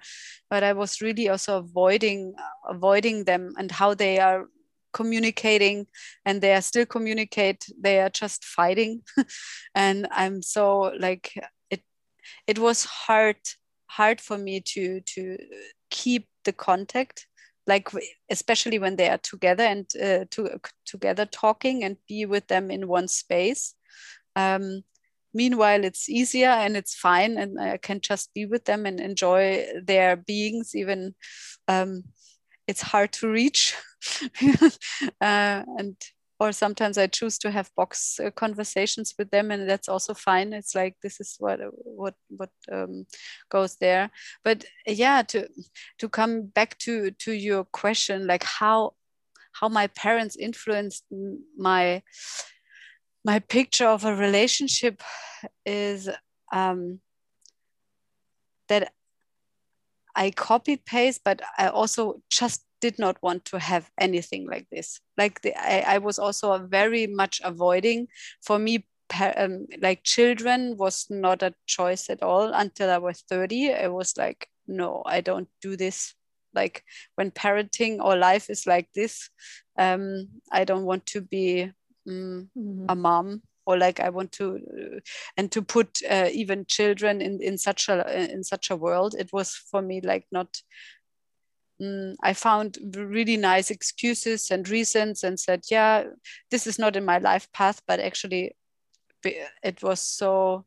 But 0.50 0.62
i 0.62 0.72
was 0.72 1.00
really 1.00 1.28
also 1.28 1.58
avoiding 1.58 2.34
avoiding 2.68 3.24
them 3.24 3.52
and 3.58 3.70
how 3.70 3.94
they 3.94 4.18
are 4.18 4.46
communicating. 4.92 5.86
And 6.26 6.40
they 6.42 6.54
are 6.54 6.60
still 6.60 6.86
communicate. 6.86 7.64
They 7.80 8.00
are 8.00 8.10
just 8.10 8.44
fighting. 8.44 9.02
And 9.74 10.06
i'm 10.12 10.42
so 10.42 10.92
like 10.98 11.32
it 12.46 12.58
was 12.58 12.84
hard 12.84 13.36
hard 13.86 14.20
for 14.20 14.38
me 14.38 14.60
to 14.60 15.00
to 15.00 15.36
keep 15.90 16.26
the 16.44 16.52
contact 16.52 17.26
like 17.66 17.88
especially 18.30 18.78
when 18.78 18.96
they 18.96 19.08
are 19.08 19.18
together 19.18 19.62
and 19.62 19.86
uh, 20.02 20.24
to, 20.30 20.58
together 20.84 21.24
talking 21.26 21.84
and 21.84 21.96
be 22.08 22.26
with 22.26 22.48
them 22.48 22.72
in 22.72 22.88
one 22.88 23.06
space. 23.06 23.74
Um, 24.34 24.82
meanwhile 25.32 25.84
it's 25.84 26.08
easier 26.08 26.48
and 26.48 26.76
it's 26.76 26.94
fine 26.94 27.38
and 27.38 27.58
i 27.58 27.78
can 27.78 27.98
just 28.02 28.34
be 28.34 28.44
with 28.44 28.66
them 28.66 28.84
and 28.84 29.00
enjoy 29.00 29.64
their 29.82 30.14
beings 30.14 30.74
even 30.74 31.14
um, 31.68 32.02
it's 32.66 32.82
hard 32.82 33.12
to 33.12 33.28
reach. 33.28 33.74
Uh, 35.20 35.62
and 35.78 35.96
or 36.42 36.50
sometimes 36.50 36.98
i 36.98 37.06
choose 37.06 37.38
to 37.38 37.50
have 37.52 37.70
box 37.76 38.18
uh, 38.18 38.30
conversations 38.32 39.14
with 39.16 39.30
them 39.30 39.50
and 39.52 39.70
that's 39.70 39.88
also 39.88 40.12
fine. 40.14 40.52
It's 40.52 40.74
like 40.74 40.96
this 41.02 41.20
is 41.20 41.36
what 41.38 41.60
what 42.00 42.14
what 42.28 42.50
um, 42.70 43.06
goes 43.48 43.76
there. 43.76 44.10
But 44.42 44.64
yeah 44.86 45.22
to 45.22 45.48
to 45.98 46.08
come 46.08 46.42
back 46.54 46.78
to 46.78 47.12
to 47.24 47.32
your 47.32 47.64
question 47.64 48.26
like 48.26 48.44
how 48.44 48.94
how 49.60 49.68
my 49.68 49.86
parents 49.86 50.36
influenced 50.36 51.04
my 51.56 52.02
my 53.24 53.38
picture 53.38 53.86
of 53.86 54.04
a 54.04 54.16
relationship 54.16 55.02
is 55.64 56.08
um, 56.52 57.00
that 58.68 58.92
I 60.16 60.30
copy 60.30 60.76
paste, 60.76 61.20
but 61.24 61.40
I 61.56 61.68
also 61.68 62.20
just 62.30 62.64
did 62.82 62.98
not 62.98 63.16
want 63.22 63.44
to 63.46 63.58
have 63.58 63.90
anything 63.98 64.46
like 64.46 64.66
this. 64.70 65.00
Like 65.16 65.40
the, 65.40 65.54
I, 65.56 65.94
I 65.94 65.98
was 65.98 66.18
also 66.18 66.58
very 66.66 67.06
much 67.06 67.40
avoiding. 67.44 68.08
For 68.42 68.58
me, 68.58 68.84
um, 69.36 69.66
like 69.80 70.02
children 70.02 70.76
was 70.76 71.06
not 71.08 71.42
a 71.42 71.54
choice 71.66 72.10
at 72.10 72.22
all 72.22 72.52
until 72.52 72.90
I 72.90 72.98
was 72.98 73.24
30. 73.28 73.72
I 73.72 73.88
was 73.88 74.16
like, 74.18 74.48
no, 74.66 75.02
I 75.06 75.20
don't 75.20 75.48
do 75.62 75.76
this. 75.76 76.14
Like 76.54 76.82
when 77.14 77.30
parenting 77.30 77.98
or 78.00 78.16
life 78.16 78.50
is 78.50 78.66
like 78.66 78.88
this, 78.94 79.30
um, 79.78 80.28
I 80.50 80.64
don't 80.64 80.84
want 80.84 81.06
to 81.06 81.20
be 81.20 81.70
mm, 82.06 82.48
mm-hmm. 82.58 82.86
a 82.88 82.94
mom 82.96 83.42
or 83.64 83.78
like 83.78 84.00
i 84.00 84.08
want 84.08 84.32
to 84.32 84.56
uh, 84.56 84.98
and 85.36 85.52
to 85.52 85.62
put 85.62 86.00
uh, 86.10 86.28
even 86.32 86.66
children 86.66 87.20
in 87.20 87.40
in 87.40 87.56
such 87.56 87.88
a 87.88 88.32
in 88.32 88.42
such 88.42 88.70
a 88.70 88.76
world 88.76 89.14
it 89.16 89.32
was 89.32 89.54
for 89.70 89.80
me 89.80 90.00
like 90.00 90.26
not 90.32 90.48
mm, 91.82 92.14
i 92.22 92.32
found 92.32 92.78
really 92.94 93.36
nice 93.36 93.70
excuses 93.70 94.50
and 94.50 94.68
reasons 94.68 95.24
and 95.24 95.38
said 95.38 95.62
yeah 95.70 96.04
this 96.50 96.66
is 96.66 96.78
not 96.78 96.96
in 96.96 97.04
my 97.04 97.18
life 97.18 97.50
path 97.52 97.82
but 97.86 98.00
actually 98.00 98.54
it 99.24 99.82
was 99.82 100.00
so 100.00 100.64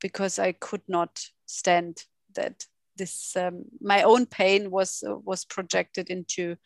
because 0.00 0.38
i 0.38 0.52
could 0.52 0.82
not 0.88 1.20
stand 1.46 2.04
that 2.34 2.66
this 2.96 3.36
um, 3.36 3.64
my 3.80 4.02
own 4.02 4.24
pain 4.24 4.70
was 4.70 5.02
uh, 5.08 5.16
was 5.24 5.44
projected 5.44 6.10
into 6.10 6.56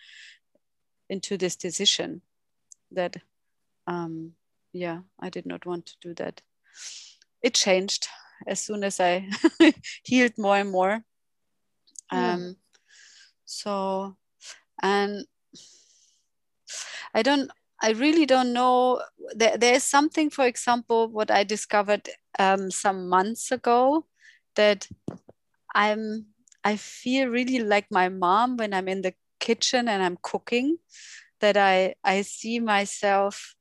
into 1.08 1.38
this 1.38 1.56
decision 1.56 2.20
that 2.90 3.16
um, 3.86 4.32
yeah, 4.72 5.00
I 5.18 5.30
did 5.30 5.46
not 5.46 5.66
want 5.66 5.86
to 5.86 5.94
do 6.00 6.14
that. 6.14 6.42
It 7.42 7.54
changed 7.54 8.08
as 8.46 8.60
soon 8.60 8.84
as 8.84 9.00
I 9.00 9.28
healed 10.04 10.38
more 10.38 10.56
and 10.56 10.70
more. 10.70 11.02
Um, 12.10 12.56
So, 13.48 14.16
and 14.82 15.26
I 17.14 17.22
don't, 17.22 17.50
I 17.82 17.92
really 17.92 18.26
don't 18.26 18.52
know. 18.52 19.02
There, 19.34 19.56
there 19.56 19.74
is 19.74 19.84
something, 19.84 20.30
for 20.30 20.46
example, 20.46 21.08
what 21.08 21.30
I 21.30 21.44
discovered 21.44 22.08
um, 22.38 22.70
some 22.70 23.08
months 23.08 23.50
ago 23.50 24.06
that 24.56 24.88
I'm, 25.74 26.26
I 26.64 26.76
feel 26.76 27.28
really 27.28 27.60
like 27.60 27.86
my 27.90 28.08
mom 28.08 28.56
when 28.56 28.74
I'm 28.74 28.88
in 28.88 29.02
the 29.02 29.14
kitchen 29.40 29.88
and 29.88 30.02
I'm 30.02 30.18
cooking, 30.22 30.78
that 31.40 31.56
I, 31.56 31.94
I 32.04 32.22
see 32.22 32.60
myself 32.60 33.54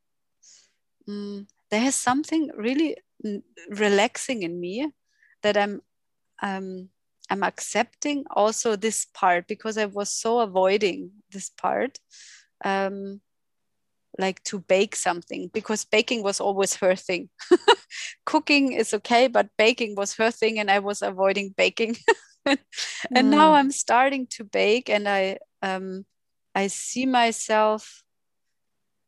mm, 1.08 1.48
there 1.70 1.84
is 1.84 1.96
something 1.96 2.52
really 2.58 2.98
relaxing 3.70 4.44
in 4.44 4.60
me 4.60 4.92
that 5.44 5.58
I'm 5.58 5.82
um, 6.42 6.90
I'm 7.30 7.44
accepting 7.44 8.26
also 8.30 8.76
this 8.76 9.06
part 9.14 9.48
because 9.48 9.78
I 9.78 9.86
was 9.86 10.10
so 10.10 10.40
avoiding 10.40 11.12
this 11.32 11.50
part. 11.50 12.00
Um, 12.64 13.22
like 14.20 14.42
to 14.44 14.60
bake 14.60 14.96
something 14.96 15.50
because 15.54 15.86
baking 15.86 16.24
was 16.24 16.40
always 16.40 16.76
her 16.78 16.96
thing. 16.96 17.30
Cooking 18.26 18.74
is 18.74 18.94
okay, 18.94 19.28
but 19.28 19.50
baking 19.58 19.96
was 19.96 20.16
her 20.16 20.32
thing, 20.32 20.60
and 20.60 20.72
I 20.72 20.80
was 20.80 21.02
avoiding 21.02 21.54
baking. 21.56 21.98
and 22.46 22.58
mm. 23.12 23.24
now 23.26 23.54
I'm 23.54 23.72
starting 23.72 24.26
to 24.32 24.44
bake, 24.44 24.90
and 24.90 25.08
I 25.08 25.38
um, 25.62 26.06
I 26.56 26.68
see 26.68 27.06
myself 27.06 28.02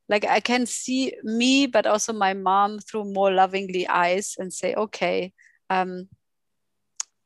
like 0.10 0.26
I 0.26 0.40
can 0.40 0.66
see 0.66 1.14
me, 1.24 1.68
but 1.68 1.86
also 1.86 2.12
my 2.12 2.34
mom 2.34 2.80
through 2.80 3.14
more 3.14 3.32
lovingly 3.32 3.88
eyes 3.88 4.36
and 4.38 4.52
say, 4.52 4.74
okay, 4.74 5.34
um, 5.70 6.10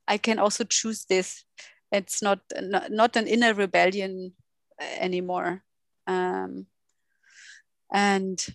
I 0.08 0.18
can 0.18 0.40
also 0.40 0.64
choose 0.64 1.06
this. 1.06 1.46
It's 1.92 2.22
not 2.22 2.40
not, 2.62 2.92
not 2.92 3.16
an 3.16 3.28
inner 3.28 3.54
rebellion 3.54 4.34
anymore. 5.00 5.64
Um, 6.08 6.68
and 7.92 8.46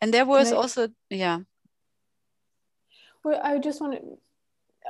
and 0.00 0.12
there 0.12 0.26
was 0.26 0.52
I, 0.52 0.56
also 0.56 0.88
yeah. 1.10 1.40
Well, 3.24 3.40
I 3.42 3.58
just 3.58 3.80
wanted 3.80 4.02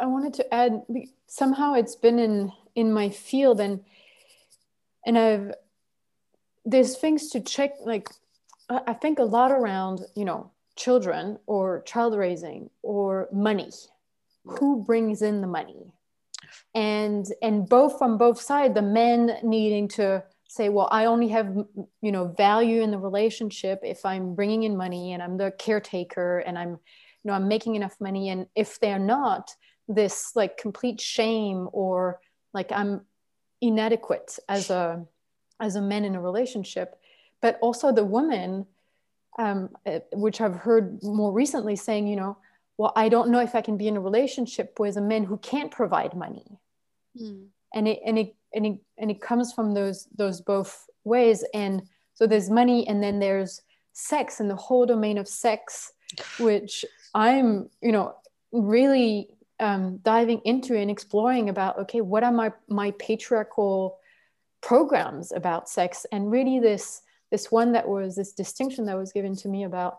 I 0.00 0.06
wanted 0.06 0.34
to 0.34 0.54
add 0.54 0.82
somehow 1.26 1.74
it's 1.74 1.96
been 1.96 2.18
in 2.18 2.52
in 2.74 2.92
my 2.92 3.10
field 3.10 3.60
and 3.60 3.80
and 5.04 5.18
I've 5.18 5.52
there's 6.64 6.96
things 6.96 7.28
to 7.30 7.40
check 7.40 7.72
like 7.84 8.08
I 8.70 8.94
think 8.94 9.18
a 9.18 9.24
lot 9.24 9.52
around, 9.52 10.00
you 10.14 10.24
know, 10.24 10.50
children 10.76 11.38
or 11.46 11.82
child 11.82 12.16
raising 12.16 12.70
or 12.82 13.28
money. 13.32 13.70
Who 14.44 14.84
brings 14.84 15.22
in 15.22 15.40
the 15.40 15.46
money? 15.46 15.92
And 16.74 17.26
and 17.40 17.68
both 17.68 17.98
from 17.98 18.18
both 18.18 18.40
sides, 18.40 18.74
the 18.74 18.82
men 18.82 19.38
needing 19.42 19.88
to 19.88 20.24
say, 20.48 20.68
well, 20.68 20.88
I 20.90 21.06
only 21.06 21.28
have 21.28 21.56
you 22.02 22.12
know 22.12 22.28
value 22.36 22.82
in 22.82 22.90
the 22.90 22.98
relationship 22.98 23.80
if 23.82 24.04
I'm 24.04 24.34
bringing 24.34 24.64
in 24.64 24.76
money 24.76 25.12
and 25.12 25.22
I'm 25.22 25.36
the 25.36 25.52
caretaker 25.58 26.38
and 26.40 26.58
I'm 26.58 26.70
you 26.70 27.24
know 27.24 27.32
I'm 27.32 27.48
making 27.48 27.76
enough 27.76 27.96
money. 28.00 28.28
And 28.30 28.46
if 28.54 28.80
they're 28.80 28.98
not, 28.98 29.54
this 29.88 30.32
like 30.34 30.56
complete 30.58 31.00
shame 31.00 31.68
or 31.72 32.20
like 32.52 32.72
I'm 32.72 33.02
inadequate 33.60 34.38
as 34.48 34.70
a 34.70 35.04
as 35.60 35.76
a 35.76 35.82
man 35.82 36.04
in 36.04 36.16
a 36.16 36.20
relationship 36.20 36.98
but 37.42 37.58
also 37.60 37.92
the 37.92 38.04
woman, 38.04 38.64
um, 39.38 39.68
uh, 39.84 39.98
which 40.14 40.40
I've 40.40 40.54
heard 40.54 41.02
more 41.02 41.32
recently 41.32 41.76
saying, 41.76 42.06
you 42.06 42.16
know, 42.16 42.38
well, 42.78 42.92
I 42.96 43.08
don't 43.08 43.30
know 43.30 43.40
if 43.40 43.54
I 43.54 43.60
can 43.60 43.76
be 43.76 43.88
in 43.88 43.96
a 43.96 44.00
relationship 44.00 44.78
with 44.78 44.96
a 44.96 45.00
man 45.00 45.24
who 45.24 45.36
can't 45.38 45.70
provide 45.70 46.14
money. 46.14 46.58
Mm. 47.20 47.46
And 47.74 47.88
it 47.88 48.00
and 48.04 48.18
it 48.18 48.34
and 48.54 48.66
it 48.66 48.78
and 48.98 49.10
it 49.10 49.20
comes 49.20 49.52
from 49.52 49.72
those 49.72 50.08
those 50.16 50.40
both 50.40 50.86
ways. 51.04 51.44
And 51.54 51.82
so 52.14 52.26
there's 52.26 52.50
money, 52.50 52.86
and 52.86 53.02
then 53.02 53.18
there's 53.18 53.62
sex 53.92 54.40
and 54.40 54.50
the 54.50 54.56
whole 54.56 54.86
domain 54.86 55.18
of 55.18 55.28
sex, 55.28 55.92
which 56.38 56.84
I'm, 57.14 57.68
you 57.80 57.92
know, 57.92 58.14
really 58.52 59.28
um, 59.60 59.98
diving 59.98 60.40
into 60.44 60.76
and 60.76 60.90
exploring 60.90 61.48
about. 61.48 61.78
Okay, 61.78 62.00
what 62.00 62.24
are 62.24 62.32
my 62.32 62.52
my 62.68 62.92
patriarchal 62.92 63.98
programs 64.60 65.32
about 65.32 65.68
sex 65.68 66.06
and 66.12 66.30
really 66.30 66.60
this 66.60 67.02
this 67.32 67.50
one 67.50 67.72
that 67.72 67.88
was 67.88 68.14
this 68.14 68.32
distinction 68.32 68.86
that 68.86 68.96
was 68.96 69.12
given 69.12 69.34
to 69.34 69.48
me 69.48 69.64
about 69.64 69.98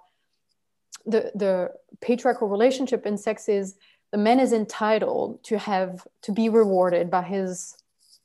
the 1.05 1.31
the 1.35 1.71
patriarchal 2.01 2.47
relationship 2.47 3.05
in 3.05 3.17
sex 3.17 3.49
is 3.49 3.75
the 4.11 4.17
man 4.17 4.39
is 4.39 4.53
entitled 4.53 5.43
to 5.43 5.57
have 5.57 6.05
to 6.21 6.31
be 6.31 6.49
rewarded 6.49 7.09
by 7.09 7.21
his 7.21 7.75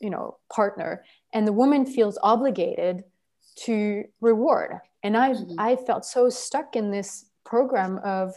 you 0.01 0.11
know 0.11 0.37
partner 0.53 1.05
and 1.33 1.47
the 1.47 1.53
woman 1.53 1.85
feels 1.85 2.19
obligated 2.23 3.05
to 3.57 4.05
reward 4.21 4.79
and 5.03 5.17
i 5.17 5.31
mm-hmm. 5.31 5.59
i 5.59 5.77
felt 5.77 6.05
so 6.05 6.29
stuck 6.29 6.77
in 6.77 6.91
this 6.91 7.27
program 7.45 7.99
of 7.99 8.35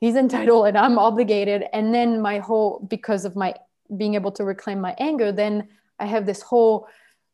he's 0.00 0.14
entitled 0.14 0.66
and 0.68 0.78
i'm 0.78 0.98
obligated 0.98 1.64
and 1.72 1.94
then 1.94 2.20
my 2.20 2.38
whole 2.38 2.86
because 2.88 3.24
of 3.24 3.34
my 3.34 3.54
being 3.96 4.14
able 4.14 4.30
to 4.30 4.44
reclaim 4.44 4.80
my 4.80 4.94
anger 4.98 5.32
then 5.32 5.66
i 5.98 6.06
have 6.06 6.26
this 6.26 6.42
whole 6.42 6.86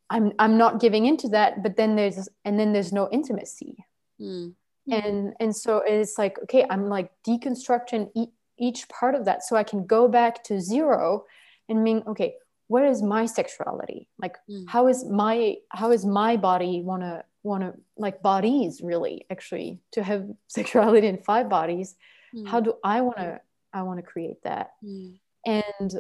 i'm 0.09 0.33
i'm 0.39 0.57
not 0.57 0.81
giving 0.81 1.05
into 1.07 1.29
that 1.29 1.63
but 1.63 1.77
then 1.77 1.97
there's 1.97 2.29
and 2.45 2.59
then 2.59 2.73
there's 2.73 2.93
no 2.93 3.09
intimacy 3.11 3.85
mm. 4.21 4.55
And 4.91 5.33
and 5.41 5.55
so 5.55 5.83
it's 5.87 6.19
like 6.19 6.39
okay 6.43 6.65
i'm 6.71 6.89
like 6.89 7.11
deconstructing 7.27 8.11
e- 8.15 8.27
each 8.59 8.89
part 8.89 9.15
of 9.15 9.25
that 9.25 9.43
so 9.43 9.57
i 9.57 9.63
can 9.63 9.87
go 9.87 10.07
back 10.09 10.43
to 10.45 10.61
zero 10.61 11.25
and 11.69 11.83
mean 11.83 12.03
okay 12.07 12.35
what 12.69 12.85
is 12.85 13.03
my 13.03 13.27
sexuality 13.27 14.09
like 14.19 14.37
mm. 14.51 14.65
how 14.69 14.87
is 14.87 15.05
my 15.05 15.57
how 15.71 15.91
is 15.91 16.05
my 16.05 16.37
body 16.37 16.83
want 16.83 17.03
to 17.03 17.25
want 17.43 17.63
to 17.63 17.75
like 17.97 18.23
bodies 18.23 18.81
really 18.83 19.27
actually 19.31 19.79
to 19.93 20.03
have 20.03 20.27
sexuality 20.47 21.07
in 21.07 21.19
five 21.19 21.49
bodies 21.49 21.97
mm. 22.35 22.47
how 22.47 22.61
do 22.61 22.75
i 22.85 23.01
want 23.01 23.17
to 23.17 23.41
i 23.73 23.83
want 23.83 23.99
to 23.99 24.03
create 24.03 24.43
that 24.43 24.73
mm. 24.85 25.15
and 25.47 25.99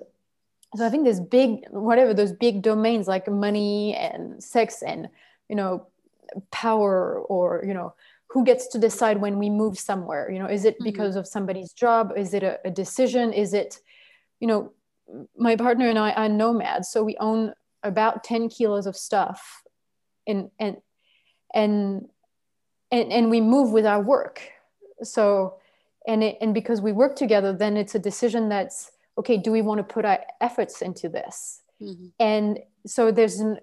so 0.76 0.84
i 0.84 0.90
think 0.90 1.04
there's 1.04 1.20
big 1.20 1.64
whatever 1.70 2.12
those 2.12 2.32
big 2.32 2.62
domains 2.62 3.08
like 3.08 3.28
money 3.28 3.94
and 3.94 4.42
sex 4.42 4.82
and 4.82 5.08
you 5.48 5.56
know 5.56 5.86
power 6.50 7.20
or 7.20 7.62
you 7.66 7.74
know 7.74 7.94
who 8.34 8.44
gets 8.44 8.66
to 8.66 8.78
decide 8.78 9.20
when 9.20 9.38
we 9.38 9.48
move 9.48 9.78
somewhere 9.78 10.30
you 10.30 10.38
know 10.38 10.46
is 10.46 10.64
it 10.64 10.74
mm-hmm. 10.74 10.84
because 10.84 11.16
of 11.16 11.26
somebody's 11.26 11.72
job 11.72 12.12
is 12.16 12.34
it 12.34 12.42
a, 12.42 12.58
a 12.64 12.70
decision 12.70 13.32
is 13.32 13.54
it 13.54 13.80
you 14.40 14.46
know 14.46 14.72
my 15.36 15.56
partner 15.56 15.88
and 15.88 15.98
I 15.98 16.12
are 16.12 16.28
nomads, 16.28 16.88
so 16.88 17.02
we 17.02 17.16
own 17.18 17.52
about 17.82 18.24
10 18.24 18.48
kilos 18.48 18.86
of 18.86 18.96
stuff 18.96 19.62
and 20.26 20.50
and 20.58 20.76
and 21.54 22.08
and, 22.90 23.12
and 23.12 23.30
we 23.30 23.40
move 23.40 23.72
with 23.72 23.86
our 23.86 24.00
work. 24.00 24.40
So 25.02 25.56
and 26.06 26.22
it, 26.22 26.38
and 26.40 26.54
because 26.54 26.80
we 26.80 26.92
work 26.92 27.16
together, 27.16 27.52
then 27.52 27.76
it's 27.76 27.94
a 27.94 27.98
decision 27.98 28.48
that's 28.48 28.90
okay, 29.18 29.36
do 29.36 29.52
we 29.52 29.62
want 29.62 29.78
to 29.78 29.84
put 29.84 30.04
our 30.04 30.20
efforts 30.40 30.82
into 30.82 31.08
this? 31.08 31.62
Mm-hmm. 31.80 32.06
And 32.18 32.58
so 32.86 33.12
there's 33.12 33.38
an 33.40 33.58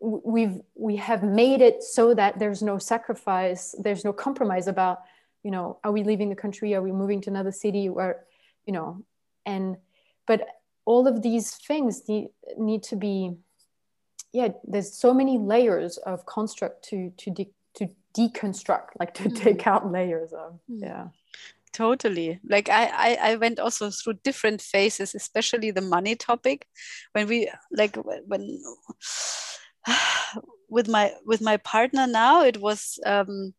we've 0.00 0.60
we 0.74 0.96
have 0.96 1.22
made 1.22 1.60
it 1.60 1.82
so 1.82 2.14
that 2.14 2.38
there's 2.38 2.62
no 2.62 2.78
sacrifice, 2.78 3.74
there's 3.78 4.04
no 4.04 4.12
compromise 4.12 4.68
about, 4.68 5.00
you 5.42 5.50
know, 5.50 5.78
are 5.82 5.92
we 5.92 6.04
leaving 6.04 6.28
the 6.28 6.36
country? 6.36 6.74
Are 6.74 6.82
we 6.82 6.92
moving 6.92 7.20
to 7.22 7.30
another 7.30 7.52
city? 7.52 7.88
Or, 7.88 8.24
you 8.66 8.72
know, 8.72 9.02
and 9.44 9.76
but 10.26 10.46
all 10.84 11.06
of 11.06 11.22
these 11.22 11.54
things 11.56 12.08
need, 12.08 12.28
need 12.56 12.82
to 12.82 12.96
be 12.96 13.32
yeah 14.32 14.48
there's 14.64 14.92
so 14.92 15.12
many 15.12 15.38
layers 15.38 15.96
of 15.98 16.24
construct 16.26 16.84
to 16.84 17.10
to 17.16 17.30
de- 17.30 17.54
to 17.74 17.88
deconstruct 18.16 18.88
like 19.00 19.14
to 19.14 19.24
mm-hmm. 19.24 19.34
take 19.34 19.66
out 19.66 19.90
layers 19.90 20.32
of 20.32 20.52
mm-hmm. 20.70 20.84
yeah 20.84 21.08
totally 21.72 22.40
like 22.48 22.68
I, 22.68 22.86
I 22.86 23.18
i 23.32 23.36
went 23.36 23.58
also 23.60 23.90
through 23.90 24.14
different 24.24 24.62
phases 24.62 25.14
especially 25.14 25.70
the 25.70 25.82
money 25.82 26.14
topic 26.16 26.66
when 27.12 27.26
we 27.26 27.50
like 27.70 27.96
when 27.96 28.60
with 30.68 30.88
my 30.88 31.12
with 31.24 31.40
my 31.40 31.56
partner 31.58 32.06
now 32.06 32.42
it 32.44 32.60
was 32.60 32.98
um 33.06 33.54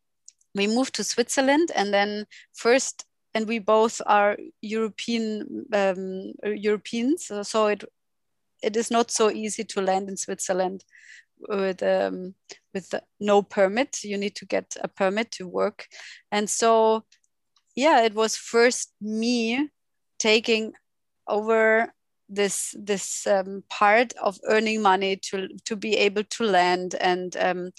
we 0.54 0.66
moved 0.66 0.94
to 0.94 1.04
switzerland 1.04 1.70
and 1.74 1.92
then 1.92 2.26
first 2.52 3.04
and 3.34 3.46
we 3.46 3.58
both 3.58 4.00
are 4.06 4.36
European 4.60 5.66
um, 5.72 6.32
Europeans, 6.44 7.30
so 7.42 7.66
it 7.66 7.84
it 8.62 8.76
is 8.76 8.90
not 8.90 9.10
so 9.10 9.30
easy 9.30 9.64
to 9.64 9.80
land 9.80 10.08
in 10.08 10.16
Switzerland 10.16 10.84
with 11.48 11.82
um, 11.82 12.34
with 12.74 12.92
no 13.20 13.42
permit. 13.42 14.02
You 14.02 14.18
need 14.18 14.34
to 14.36 14.46
get 14.46 14.76
a 14.80 14.88
permit 14.88 15.30
to 15.32 15.46
work, 15.46 15.86
and 16.32 16.50
so 16.50 17.04
yeah, 17.76 18.02
it 18.02 18.14
was 18.14 18.36
first 18.36 18.92
me 19.00 19.70
taking 20.18 20.72
over 21.28 21.92
this 22.30 22.74
this 22.78 23.26
um, 23.26 23.64
part 23.68 24.12
of 24.22 24.38
earning 24.48 24.80
money 24.80 25.16
to 25.16 25.48
to 25.64 25.76
be 25.76 25.96
able 25.96 26.24
to 26.24 26.44
land 26.44 26.94
and 26.94 27.36
um, 27.36 27.72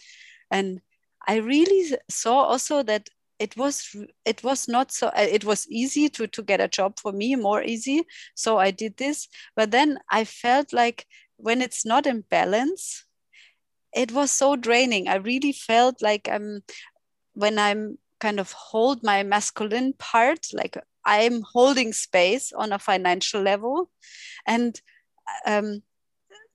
and 0.51 0.81
I 1.27 1.37
really 1.37 1.97
saw 2.09 2.43
also 2.43 2.83
that 2.83 3.09
it 3.39 3.57
was 3.57 3.95
it 4.25 4.43
was 4.43 4.67
not 4.67 4.91
so 4.91 5.07
uh, 5.07 5.27
it 5.31 5.43
was 5.43 5.67
easy 5.69 6.09
to 6.09 6.27
to 6.27 6.43
get 6.43 6.61
a 6.61 6.67
job 6.67 6.99
for 6.99 7.11
me 7.11 7.35
more 7.35 7.63
easy. 7.63 8.03
So 8.35 8.57
i 8.57 8.71
did 8.71 8.97
this. 8.97 9.27
But 9.55 9.71
then 9.71 9.99
i 10.11 10.25
felt 10.25 10.73
like 10.73 11.05
when 11.37 11.61
it's 11.61 11.85
not 11.85 12.05
in 12.05 12.23
balance 12.29 13.05
it 13.93 14.11
was 14.11 14.31
so 14.31 14.55
draining. 14.55 15.07
I 15.09 15.15
really 15.15 15.51
felt 15.51 16.01
like 16.01 16.29
i'm 16.29 16.63
when 17.33 17.57
i'm 17.57 17.97
kind 18.19 18.39
of 18.39 18.51
hold 18.51 19.03
my 19.03 19.23
masculine 19.23 19.93
part 19.93 20.47
like 20.53 20.77
i'm 21.05 21.43
holding 21.53 21.93
space 21.93 22.51
on 22.53 22.71
a 22.71 22.79
financial 22.79 23.41
level. 23.41 23.89
And 24.45 24.79
um, 25.45 25.83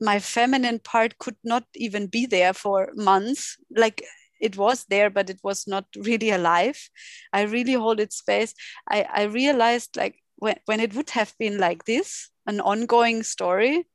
my 0.01 0.19
feminine 0.19 0.79
part 0.79 1.19
could 1.19 1.37
not 1.45 1.65
even 1.75 2.07
be 2.07 2.27
there 2.27 2.53
for 2.53 2.91
months. 2.95 3.57
Like 3.75 4.05
it 4.41 4.57
was 4.57 4.85
there 4.85 5.09
but 5.11 5.31
it 5.31 5.41
was 5.43 5.67
not 5.67 5.87
really 5.97 6.31
alive. 6.31 6.91
I 7.33 7.43
really 7.43 7.75
hold 7.75 8.01
its 8.01 8.17
space. 8.17 8.55
I 8.91 9.07
i 9.13 9.23
realized 9.25 9.97
like 9.97 10.23
when, 10.37 10.57
when 10.67 10.81
it 10.81 10.95
would 10.95 11.11
have 11.11 11.35
been 11.39 11.59
like 11.59 11.85
this 11.85 12.31
an 12.47 12.61
ongoing 12.61 13.23
story 13.23 13.87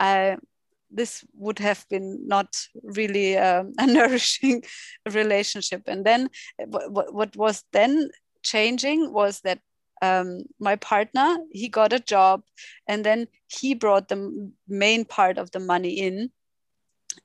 i 0.00 0.36
this 0.90 1.24
would 1.34 1.58
have 1.58 1.86
been 1.88 2.26
not 2.26 2.48
really 2.82 3.38
um, 3.38 3.72
a 3.78 3.86
nourishing 3.86 4.62
relationship. 5.12 5.82
And 5.86 6.04
then 6.04 6.30
what, 6.66 7.14
what 7.14 7.36
was 7.36 7.64
then 7.72 8.10
changing 8.42 9.12
was 9.12 9.40
that 9.40 9.60
um, 10.02 10.44
my 10.58 10.76
partner 10.76 11.38
he 11.50 11.68
got 11.68 11.92
a 11.92 12.00
job 12.00 12.42
and 12.88 13.04
then 13.04 13.28
he 13.48 13.74
brought 13.74 14.08
the 14.08 14.50
main 14.68 15.04
part 15.04 15.38
of 15.38 15.50
the 15.50 15.60
money 15.60 15.98
in. 15.98 16.30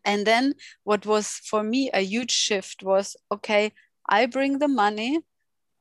And 0.04 0.26
then 0.26 0.56
what 0.84 1.06
was 1.06 1.28
for 1.28 1.64
me 1.64 1.90
a 1.94 2.02
huge 2.02 2.32
shift 2.32 2.84
was 2.84 3.16
okay 3.32 3.72
i 4.08 4.26
bring 4.26 4.60
the 4.60 4.68
money 4.68 5.20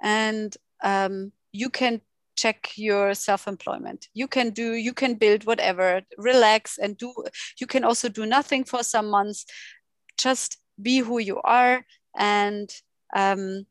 and 0.03 0.57
um, 0.83 1.33
you 1.53 1.71
can 1.71 2.01
check 2.37 2.73
your 2.77 3.15
self-employment. 3.15 4.09
You 4.13 4.29
can 4.29 4.51
do 4.51 4.75
you 4.75 4.93
can 4.93 5.15
build 5.15 5.45
whatever 5.45 6.03
relax 6.19 6.79
and 6.79 6.97
do 6.97 7.13
you 7.61 7.67
can 7.67 7.85
also 7.85 8.09
do 8.09 8.27
nothing 8.27 8.65
for 8.65 8.83
some 8.83 9.09
months. 9.09 9.47
Just 10.19 10.59
be 10.81 10.99
who 10.99 11.19
you 11.19 11.41
are 11.43 11.85
and 12.17 12.71
um, 13.15 13.67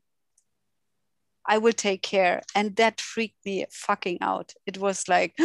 I 1.46 1.58
will 1.58 1.72
take 1.72 2.02
care. 2.02 2.42
And 2.54 2.76
that 2.76 3.00
freaked 3.00 3.44
me 3.44 3.66
fucking 3.70 4.18
out. 4.20 4.54
It 4.66 4.78
was 4.78 5.08
like, 5.08 5.34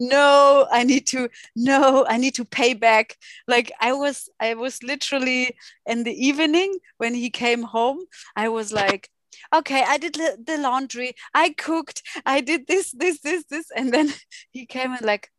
no 0.00 0.66
i 0.72 0.82
need 0.82 1.06
to 1.06 1.28
no 1.54 2.04
i 2.08 2.16
need 2.16 2.34
to 2.34 2.44
pay 2.44 2.74
back. 2.74 3.16
Like 3.46 3.72
i 3.80 3.92
was 3.92 4.28
i 4.40 4.54
was 4.54 4.82
literally 4.82 5.56
in 5.86 6.02
the 6.02 6.26
evening 6.26 6.78
when 6.98 7.14
he 7.14 7.30
came 7.30 7.62
home 7.62 8.00
i 8.34 8.48
was 8.48 8.72
like 8.72 9.08
okay 9.54 9.84
i 9.86 9.96
did 9.98 10.14
the 10.14 10.58
laundry. 10.58 11.14
I 11.34 11.50
cooked. 11.50 12.02
I 12.26 12.40
did 12.40 12.66
this 12.66 12.92
this 12.92 13.20
this 13.20 13.44
this. 13.44 13.70
And 13.74 13.92
then 13.92 14.12
he 14.50 14.66
came 14.66 14.92
and 14.92 15.02
like 15.04 15.30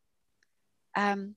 um 0.95 1.35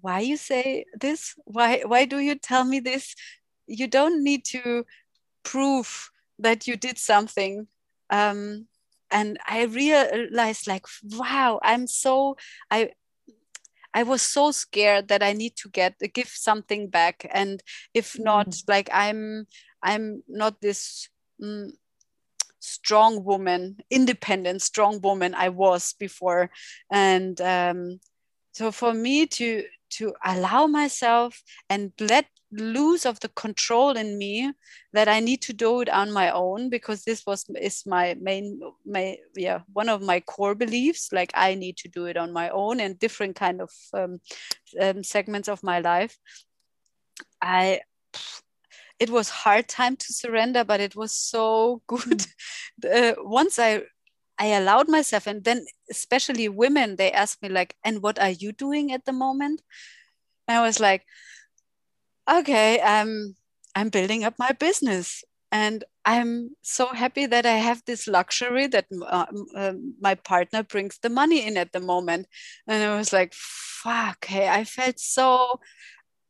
why 0.00 0.20
you 0.20 0.36
say 0.36 0.86
this? 0.98 1.34
Why 1.44 1.82
why 1.84 2.04
do 2.04 2.18
you 2.18 2.34
tell 2.36 2.64
me 2.64 2.80
this? 2.80 3.14
You 3.66 3.86
don't 3.86 4.24
need 4.24 4.44
to 4.46 4.84
prove 5.42 6.10
that 6.40 6.66
you 6.66 6.76
did 6.76 6.98
something 6.98 7.66
um 8.10 8.66
and 9.10 9.38
i 9.46 9.64
realized 9.64 10.66
like 10.66 10.86
wow 11.16 11.60
i'm 11.62 11.86
so 11.86 12.36
i 12.70 12.90
i 13.94 14.02
was 14.02 14.22
so 14.22 14.50
scared 14.50 15.08
that 15.08 15.22
i 15.22 15.32
need 15.32 15.54
to 15.56 15.68
get 15.68 15.94
give 16.12 16.28
something 16.28 16.88
back 16.88 17.26
and 17.32 17.62
if 17.94 18.18
not 18.18 18.48
mm. 18.48 18.68
like 18.68 18.88
i'm 18.92 19.46
i'm 19.82 20.22
not 20.28 20.60
this 20.60 21.08
mm, 21.42 21.70
strong 22.60 23.24
woman 23.24 23.78
independent 23.90 24.62
strong 24.62 25.00
woman 25.00 25.34
i 25.34 25.48
was 25.48 25.94
before 25.98 26.50
and 26.90 27.40
um, 27.40 27.98
so 28.52 28.70
for 28.70 28.92
me 28.92 29.26
to 29.26 29.64
to 29.88 30.14
allow 30.24 30.66
myself 30.66 31.42
and 31.68 31.92
let 31.98 32.26
lose 32.52 33.06
of 33.06 33.20
the 33.20 33.28
control 33.30 33.96
in 33.96 34.18
me 34.18 34.52
that 34.92 35.08
I 35.08 35.20
need 35.20 35.40
to 35.42 35.52
do 35.52 35.80
it 35.80 35.88
on 35.88 36.12
my 36.12 36.30
own 36.30 36.68
because 36.68 37.04
this 37.04 37.24
was 37.24 37.44
is 37.60 37.84
my 37.86 38.16
main 38.20 38.60
my 38.84 39.18
yeah 39.36 39.60
one 39.72 39.88
of 39.88 40.02
my 40.02 40.20
core 40.20 40.54
beliefs 40.54 41.10
like 41.12 41.30
I 41.34 41.54
need 41.54 41.76
to 41.78 41.88
do 41.88 42.06
it 42.06 42.16
on 42.16 42.32
my 42.32 42.48
own 42.50 42.80
and 42.80 42.98
different 42.98 43.36
kind 43.36 43.60
of 43.60 43.70
um, 43.94 44.20
um, 44.80 45.04
segments 45.04 45.48
of 45.48 45.62
my 45.62 45.80
life. 45.80 46.18
I 47.40 47.82
it 48.98 49.10
was 49.10 49.30
hard 49.30 49.68
time 49.68 49.96
to 49.96 50.12
surrender, 50.12 50.64
but 50.64 50.80
it 50.80 50.94
was 50.94 51.14
so 51.14 51.82
good. 51.86 52.26
uh, 52.92 53.14
once 53.18 53.58
I 53.58 53.82
I 54.38 54.46
allowed 54.46 54.88
myself, 54.88 55.26
and 55.26 55.44
then 55.44 55.66
especially 55.90 56.48
women, 56.48 56.96
they 56.96 57.12
asked 57.12 57.42
me 57.42 57.48
like, 57.50 57.76
"And 57.84 58.02
what 58.02 58.18
are 58.18 58.30
you 58.30 58.52
doing 58.52 58.90
at 58.92 59.04
the 59.04 59.12
moment?" 59.12 59.62
And 60.48 60.58
I 60.58 60.62
was 60.62 60.80
like, 60.80 61.04
"Okay, 62.30 62.80
I'm 62.80 63.36
I'm 63.74 63.88
building 63.88 64.24
up 64.24 64.34
my 64.38 64.52
business, 64.52 65.24
and 65.52 65.84
I'm 66.04 66.56
so 66.62 66.86
happy 66.88 67.26
that 67.26 67.46
I 67.46 67.56
have 67.56 67.82
this 67.86 68.06
luxury 68.06 68.66
that 68.68 68.86
uh, 69.06 69.26
uh, 69.56 69.74
my 70.00 70.14
partner 70.14 70.62
brings 70.62 70.98
the 70.98 71.10
money 71.10 71.46
in 71.46 71.56
at 71.56 71.72
the 71.72 71.80
moment." 71.80 72.26
And 72.66 72.82
I 72.82 72.96
was 72.96 73.12
like, 73.12 73.34
"Fuck!" 73.34 74.26
Hey, 74.26 74.48
I 74.48 74.64
felt 74.64 74.98
so 75.00 75.60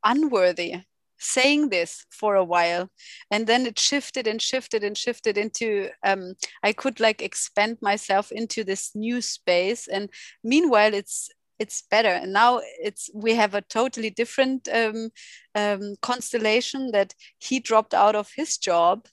unworthy 0.04 0.76
saying 1.18 1.68
this 1.68 2.06
for 2.10 2.34
a 2.34 2.44
while 2.44 2.88
and 3.30 3.46
then 3.46 3.66
it 3.66 3.78
shifted 3.78 4.26
and 4.26 4.40
shifted 4.40 4.82
and 4.82 4.96
shifted 4.96 5.36
into 5.36 5.90
um, 6.02 6.32
i 6.62 6.72
could 6.72 6.98
like 6.98 7.20
expand 7.20 7.76
myself 7.82 8.32
into 8.32 8.64
this 8.64 8.92
new 8.94 9.20
space 9.20 9.86
and 9.86 10.08
meanwhile 10.42 10.94
it's 10.94 11.28
it's 11.61 11.83
better. 11.90 12.09
And 12.09 12.33
now 12.33 12.61
it's 12.83 13.11
we 13.14 13.35
have 13.37 13.55
a 13.55 13.61
totally 13.61 14.11
different 14.11 14.68
um, 14.73 15.11
um, 15.55 15.94
constellation 16.01 16.90
that 16.92 17.14
he 17.38 17.61
dropped 17.61 17.94
out 17.94 18.16
of 18.16 18.33
his 18.35 18.59
job. 18.59 19.07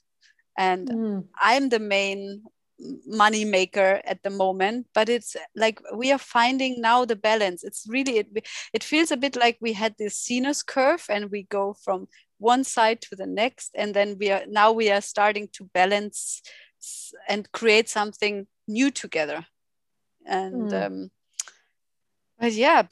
And 0.56 0.88
mm. 0.88 1.24
i'm 1.40 1.68
the 1.68 1.78
main 1.78 2.42
money 3.06 3.44
maker 3.44 4.00
at 4.04 4.22
the 4.22 4.30
moment 4.30 4.86
but 4.94 5.08
it's 5.08 5.36
like 5.56 5.80
we 5.96 6.12
are 6.12 6.18
finding 6.18 6.80
now 6.80 7.04
the 7.04 7.16
balance. 7.16 7.64
It's 7.64 7.86
really 7.88 8.18
it, 8.18 8.46
it 8.72 8.84
feels 8.84 9.10
a 9.10 9.16
bit 9.16 9.36
like 9.36 9.58
we 9.60 9.72
had 9.72 9.94
this 9.98 10.16
sinus 10.16 10.62
curve 10.62 11.04
and 11.08 11.30
we 11.30 11.42
go 11.44 11.74
from 11.84 12.08
one 12.38 12.64
side 12.64 13.00
to 13.02 13.16
the 13.16 13.26
next. 13.26 13.70
And 13.74 13.94
then 13.94 14.16
we 14.18 14.30
are 14.30 14.42
now 14.48 14.72
we 14.72 14.90
are 14.90 15.00
starting 15.00 15.48
to 15.54 15.64
balance 15.74 16.42
and 17.28 17.50
create 17.52 17.88
something 17.88 18.46
new 18.68 18.90
together. 18.90 19.46
And 20.26 20.70
mm. 20.70 20.86
um 20.86 21.10
but 22.38 22.52
yeah 22.52 22.82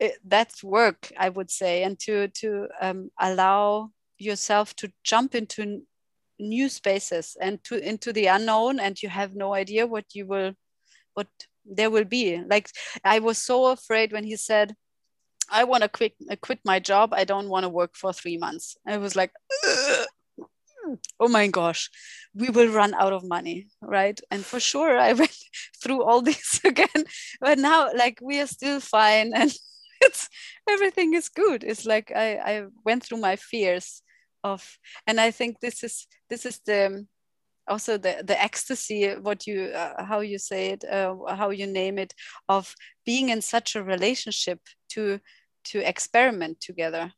it, 0.00 0.18
that's 0.24 0.62
work 0.62 1.10
i 1.18 1.28
would 1.28 1.50
say. 1.50 1.82
And 1.82 1.98
to 2.00 2.28
to 2.28 2.68
um, 2.80 3.10
allow 3.18 3.90
yourself 4.18 4.74
to 4.76 4.92
jump 5.04 5.34
into 5.34 5.82
new 6.38 6.68
spaces 6.68 7.36
and 7.40 7.62
to 7.64 7.76
into 7.76 8.12
the 8.12 8.26
unknown 8.26 8.78
and 8.80 9.00
you 9.02 9.08
have 9.08 9.34
no 9.34 9.54
idea 9.54 9.86
what 9.86 10.04
you 10.14 10.26
will 10.26 10.52
what 11.14 11.28
there 11.64 11.90
will 11.90 12.04
be. 12.04 12.40
Like 12.48 12.70
i 13.04 13.18
was 13.18 13.38
so 13.38 13.66
afraid 13.66 14.12
when 14.12 14.24
he 14.24 14.36
said 14.36 14.74
i 15.50 15.64
want 15.64 15.82
to 15.82 15.88
quit 15.88 16.14
quit 16.40 16.60
my 16.64 16.78
job. 16.78 17.12
I 17.12 17.24
don't 17.24 17.48
want 17.48 17.64
to 17.64 17.68
work 17.68 17.96
for 17.96 18.12
three 18.12 18.38
months. 18.38 18.76
I 18.86 18.98
was 18.98 19.16
like 19.16 19.32
oh 21.20 21.28
my 21.28 21.46
gosh. 21.48 21.90
We 22.34 22.50
will 22.50 22.68
run 22.68 22.94
out 22.94 23.12
of 23.12 23.24
money 23.24 23.66
right? 23.82 24.20
And 24.30 24.44
for 24.44 24.60
sure 24.60 24.98
i 24.98 25.12
went 25.22 25.36
through 25.82 26.02
all 26.04 26.22
this 26.22 26.60
again. 26.64 27.04
But 27.40 27.58
now 27.58 27.90
like 27.94 28.18
we 28.22 28.40
are 28.40 28.46
still 28.46 28.80
fine 28.80 29.32
and 29.34 29.52
it's 30.00 30.28
everything 30.68 31.14
is 31.14 31.28
good. 31.28 31.64
It's 31.64 31.86
like 31.86 32.12
i 32.14 32.36
i 32.36 32.64
went 32.84 33.04
through 33.04 33.20
my 33.20 33.36
fears 33.36 34.02
of 34.44 34.78
and 35.04 35.20
i 35.20 35.32
think 35.32 35.58
this 35.58 35.82
is 35.82 36.06
this 36.30 36.46
is 36.46 36.60
the 36.64 37.04
also 37.66 37.98
the 37.98 38.22
the 38.24 38.40
ecstasy 38.40 39.10
what 39.20 39.48
you 39.48 39.64
uh, 39.74 40.04
how 40.04 40.20
you 40.20 40.38
say 40.38 40.70
it 40.70 40.84
uh, 40.84 41.12
how 41.34 41.50
you 41.50 41.66
name 41.66 41.98
it 41.98 42.14
of 42.48 42.74
being 43.04 43.30
in 43.30 43.42
such 43.42 43.74
a 43.74 43.82
relationship 43.82 44.60
to 44.88 45.18
to 45.68 45.86
experiment 45.86 46.60
together. 46.60 47.12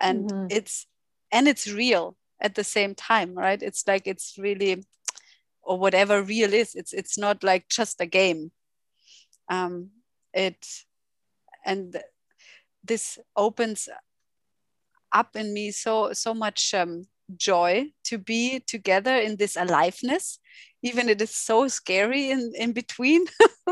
And 0.00 0.30
mm-hmm. 0.30 0.46
it's 0.50 0.86
and 1.32 1.48
it's 1.48 1.70
real 1.70 2.16
at 2.44 2.54
the 2.54 2.64
same 2.64 2.94
time 2.94 3.34
right? 3.34 3.62
It's 3.62 3.88
like 3.88 4.06
it's 4.06 4.36
really 4.38 4.84
or 5.62 5.78
whatever 5.78 6.22
real 6.22 6.52
is 6.54 6.74
it's 6.76 6.92
it's 6.92 7.18
not 7.18 7.42
like 7.42 7.68
just 7.68 8.00
a 8.00 8.06
game. 8.06 8.52
Um 9.50 9.90
it 10.34 10.66
and 11.64 11.96
this 12.84 13.18
opens 13.36 13.88
up 15.12 15.36
in 15.36 15.54
me 15.54 15.70
so 15.70 16.12
so 16.12 16.34
much 16.34 16.74
um, 16.74 17.06
joy 17.36 17.86
to 18.04 18.18
be 18.18 18.60
together 18.66 19.16
in 19.16 19.36
this 19.36 19.56
aliveness 19.56 20.38
even 20.84 21.08
it 21.08 21.20
is 21.22 21.34
so 21.34 21.66
scary 21.66 22.30
in 22.30 22.52
in 22.54 22.72
between. 22.72 23.26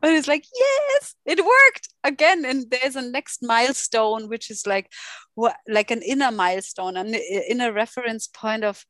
But 0.00 0.10
it's 0.16 0.26
like 0.26 0.46
yes 0.58 1.14
it 1.26 1.38
worked. 1.38 1.88
Again 2.02 2.44
and 2.46 2.64
there's 2.70 2.96
a 2.96 3.02
next 3.02 3.42
milestone 3.42 4.28
which 4.28 4.50
is 4.50 4.66
like 4.66 4.90
what 5.34 5.56
like 5.68 5.90
an 5.90 6.02
inner 6.02 6.30
milestone 6.30 6.96
an 6.96 7.14
inner 7.14 7.70
reference 7.72 8.26
point 8.26 8.64
of 8.64 8.86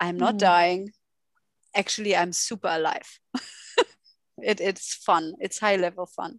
i'm 0.00 0.16
not 0.16 0.34
mm. 0.34 0.38
dying. 0.38 0.90
Actually 1.74 2.16
i'm 2.16 2.32
super 2.32 2.68
alive. 2.68 3.10
It, 4.40 4.60
it's 4.60 4.94
fun. 4.94 5.34
It's 5.40 5.58
high 5.58 5.76
level 5.76 6.06
fun. 6.06 6.38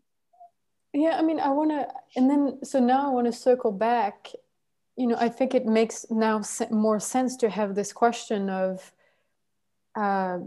Yeah 0.93 1.17
i 1.19 1.21
mean 1.21 1.39
i 1.39 1.49
want 1.49 1.71
to 1.71 1.87
and 2.15 2.29
then 2.29 2.41
so 2.63 2.79
now 2.79 3.01
i 3.07 3.13
want 3.13 3.27
to 3.27 3.33
circle 3.47 3.71
back 3.71 4.31
you 4.99 5.07
know, 5.07 5.15
I 5.17 5.29
think 5.29 5.55
it 5.55 5.65
makes 5.65 6.05
now 6.09 6.41
more 6.71 6.99
sense 6.99 7.37
to 7.37 7.49
have 7.49 7.73
this 7.73 7.93
question 7.93 8.49
of 8.49 8.91
uh, 9.95 10.39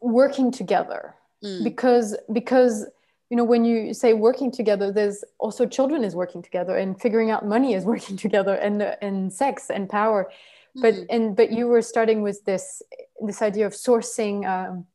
working 0.00 0.52
together 0.52 1.16
mm. 1.44 1.64
because 1.64 2.16
because 2.32 2.86
you 3.30 3.36
know 3.36 3.44
when 3.44 3.64
you 3.64 3.94
say 3.94 4.14
working 4.14 4.50
together 4.50 4.92
there's 4.92 5.24
also 5.38 5.66
children 5.66 6.04
is 6.04 6.14
working 6.14 6.42
together 6.42 6.76
and 6.76 7.00
figuring 7.00 7.30
out 7.30 7.44
money 7.44 7.74
is 7.74 7.84
working 7.92 8.16
together 8.16 8.54
and 8.54 8.82
and 9.02 9.32
sex 9.32 9.70
and 9.70 9.88
power 9.88 10.30
but 10.76 10.94
mm. 10.94 11.06
and 11.10 11.36
but 11.36 11.50
you 11.50 11.66
were 11.66 11.82
starting 11.82 12.22
with 12.22 12.44
this 12.44 12.82
this 13.26 13.42
idea 13.42 13.66
of 13.66 13.72
sourcing 13.72 14.46
um, 14.46 14.86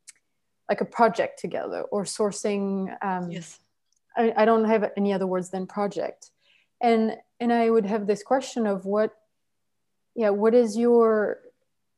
like 0.69 0.81
a 0.81 0.85
project 0.85 1.39
together 1.39 1.81
or 1.91 2.03
sourcing 2.03 2.95
um, 3.03 3.29
yes 3.29 3.59
I, 4.15 4.33
I 4.37 4.45
don't 4.45 4.65
have 4.65 4.91
any 4.97 5.13
other 5.13 5.27
words 5.27 5.49
than 5.49 5.67
project 5.67 6.31
and 6.81 7.15
and 7.39 7.51
i 7.51 7.69
would 7.69 7.85
have 7.85 8.07
this 8.07 8.23
question 8.23 8.67
of 8.67 8.85
what 8.85 9.15
yeah 10.15 10.29
what 10.29 10.53
is 10.53 10.77
your 10.77 11.39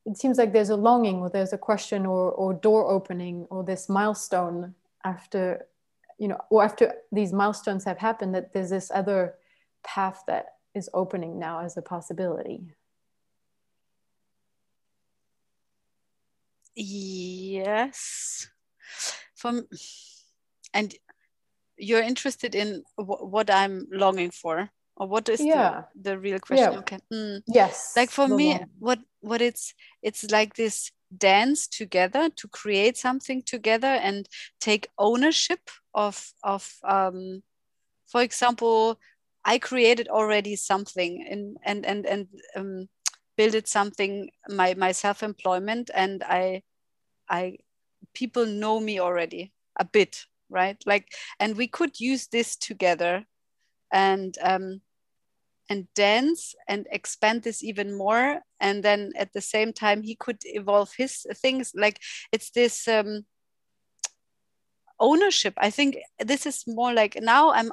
it 0.06 0.16
seems 0.16 0.38
like 0.38 0.52
there's 0.52 0.70
a 0.70 0.76
longing 0.76 1.16
or 1.16 1.28
there's 1.28 1.52
a 1.52 1.58
question 1.58 2.06
or 2.06 2.30
or 2.32 2.54
door 2.54 2.90
opening 2.90 3.46
or 3.50 3.62
this 3.62 3.88
milestone 3.88 4.74
after 5.04 5.66
you 6.18 6.28
know 6.28 6.38
or 6.50 6.64
after 6.64 6.94
these 7.12 7.32
milestones 7.32 7.84
have 7.84 7.98
happened 7.98 8.34
that 8.34 8.52
there's 8.52 8.70
this 8.70 8.90
other 8.94 9.34
path 9.82 10.22
that 10.26 10.46
is 10.74 10.88
opening 10.94 11.38
now 11.38 11.60
as 11.60 11.76
a 11.76 11.82
possibility. 11.82 12.60
Yes. 16.76 18.48
From 19.34 19.66
and 20.72 20.94
you're 21.80 22.02
interested 22.02 22.54
in 22.54 22.84
w- 22.98 23.26
what 23.26 23.50
I'm 23.50 23.86
longing 23.90 24.30
for, 24.30 24.70
or 24.96 25.08
what 25.08 25.28
is 25.28 25.40
yeah. 25.40 25.84
the, 25.94 26.10
the 26.10 26.18
real 26.18 26.38
question? 26.38 26.72
Yeah. 26.72 26.78
Okay. 26.80 26.98
Mm. 27.12 27.42
Yes. 27.46 27.94
Like 27.96 28.10
for 28.10 28.28
me, 28.28 28.60
what 28.78 28.98
what 29.20 29.40
it's 29.42 29.74
it's 30.02 30.30
like 30.30 30.54
this 30.54 30.92
dance 31.16 31.66
together 31.66 32.30
to 32.36 32.48
create 32.48 32.96
something 32.96 33.42
together 33.42 33.88
and 33.88 34.28
take 34.60 34.88
ownership 34.98 35.70
of 35.94 36.32
of 36.44 36.76
um, 36.84 37.42
for 38.06 38.22
example, 38.22 38.98
I 39.44 39.58
created 39.58 40.08
already 40.08 40.56
something 40.56 41.26
and 41.28 41.56
and 41.62 41.86
and 41.86 42.06
and 42.06 42.28
um, 42.56 42.88
built 43.36 43.66
something 43.66 44.30
my 44.48 44.74
my 44.74 44.92
self 44.92 45.22
employment 45.22 45.90
and 45.94 46.22
I 46.22 46.62
I 47.28 47.58
people 48.12 48.46
know 48.46 48.80
me 48.80 49.00
already 49.00 49.52
a 49.78 49.84
bit 49.84 50.26
right? 50.50 50.76
Like 50.86 51.08
and 51.38 51.56
we 51.56 51.68
could 51.68 52.00
use 52.00 52.26
this 52.26 52.56
together 52.56 53.24
and 53.92 54.36
um, 54.42 54.80
and 55.68 55.86
dance 55.94 56.54
and 56.68 56.86
expand 56.90 57.42
this 57.42 57.62
even 57.62 57.96
more. 57.96 58.40
And 58.58 58.82
then 58.82 59.12
at 59.16 59.32
the 59.32 59.40
same 59.40 59.72
time 59.72 60.02
he 60.02 60.16
could 60.16 60.38
evolve 60.44 60.92
his 60.96 61.24
things. 61.36 61.72
Like 61.74 62.00
it's 62.32 62.50
this 62.50 62.88
um, 62.88 63.24
ownership. 65.00 65.54
I 65.56 65.70
think 65.70 65.96
this 66.18 66.44
is 66.44 66.64
more 66.66 66.92
like 66.92 67.16
now 67.20 67.50
i'm 67.52 67.72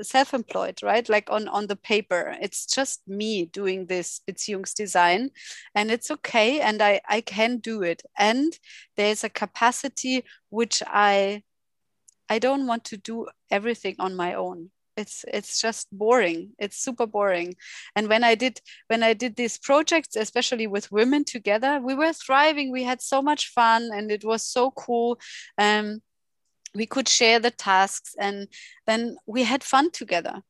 self-employed 0.00 0.82
right? 0.82 1.08
Like 1.08 1.30
on 1.30 1.48
on 1.48 1.66
the 1.66 1.76
paper. 1.76 2.36
It's 2.40 2.66
just 2.66 3.00
me 3.08 3.46
doing 3.46 3.86
this 3.86 4.20
beziehungsdesign 4.28 5.30
and 5.74 5.90
it's 5.90 6.10
okay 6.10 6.60
and 6.60 6.82
i 6.82 7.00
i 7.08 7.20
can 7.22 7.58
do 7.58 7.82
it. 7.82 8.02
And 8.16 8.52
there's 8.96 9.24
a 9.24 9.30
capacity 9.30 10.24
which 10.50 10.82
i 10.86 11.42
I 12.28 12.38
don't 12.38 12.66
want 12.66 12.84
to 12.84 12.96
do 12.96 13.26
everything 13.50 13.96
on 13.98 14.16
my 14.16 14.34
own. 14.34 14.70
it's 14.98 15.24
it's 15.32 15.60
just 15.60 15.86
boring. 15.92 16.54
It's 16.58 16.76
super 16.76 17.06
boring. 17.06 17.54
And 17.96 18.08
when 18.08 18.24
i 18.24 18.34
did 18.34 18.60
when 18.88 19.02
i 19.02 19.14
did 19.14 19.36
these 19.36 19.56
projects 19.58 20.16
especially 20.16 20.66
with 20.66 20.90
women 20.92 21.24
together 21.24 21.80
we 21.80 21.94
were 21.94 22.12
thriving. 22.12 22.72
We 22.72 22.84
had 22.84 23.00
so 23.00 23.22
much 23.22 23.48
fun 23.58 23.90
and 23.94 24.10
it 24.10 24.24
was 24.24 24.42
so 24.42 24.70
cool. 24.72 25.18
Um, 25.56 26.02
we 26.78 26.86
could 26.86 27.08
share 27.08 27.40
the 27.40 27.50
tasks 27.50 28.14
and 28.18 28.48
then 28.86 29.16
we 29.26 29.42
had 29.42 29.64
fun 29.64 29.90
together. 29.90 30.40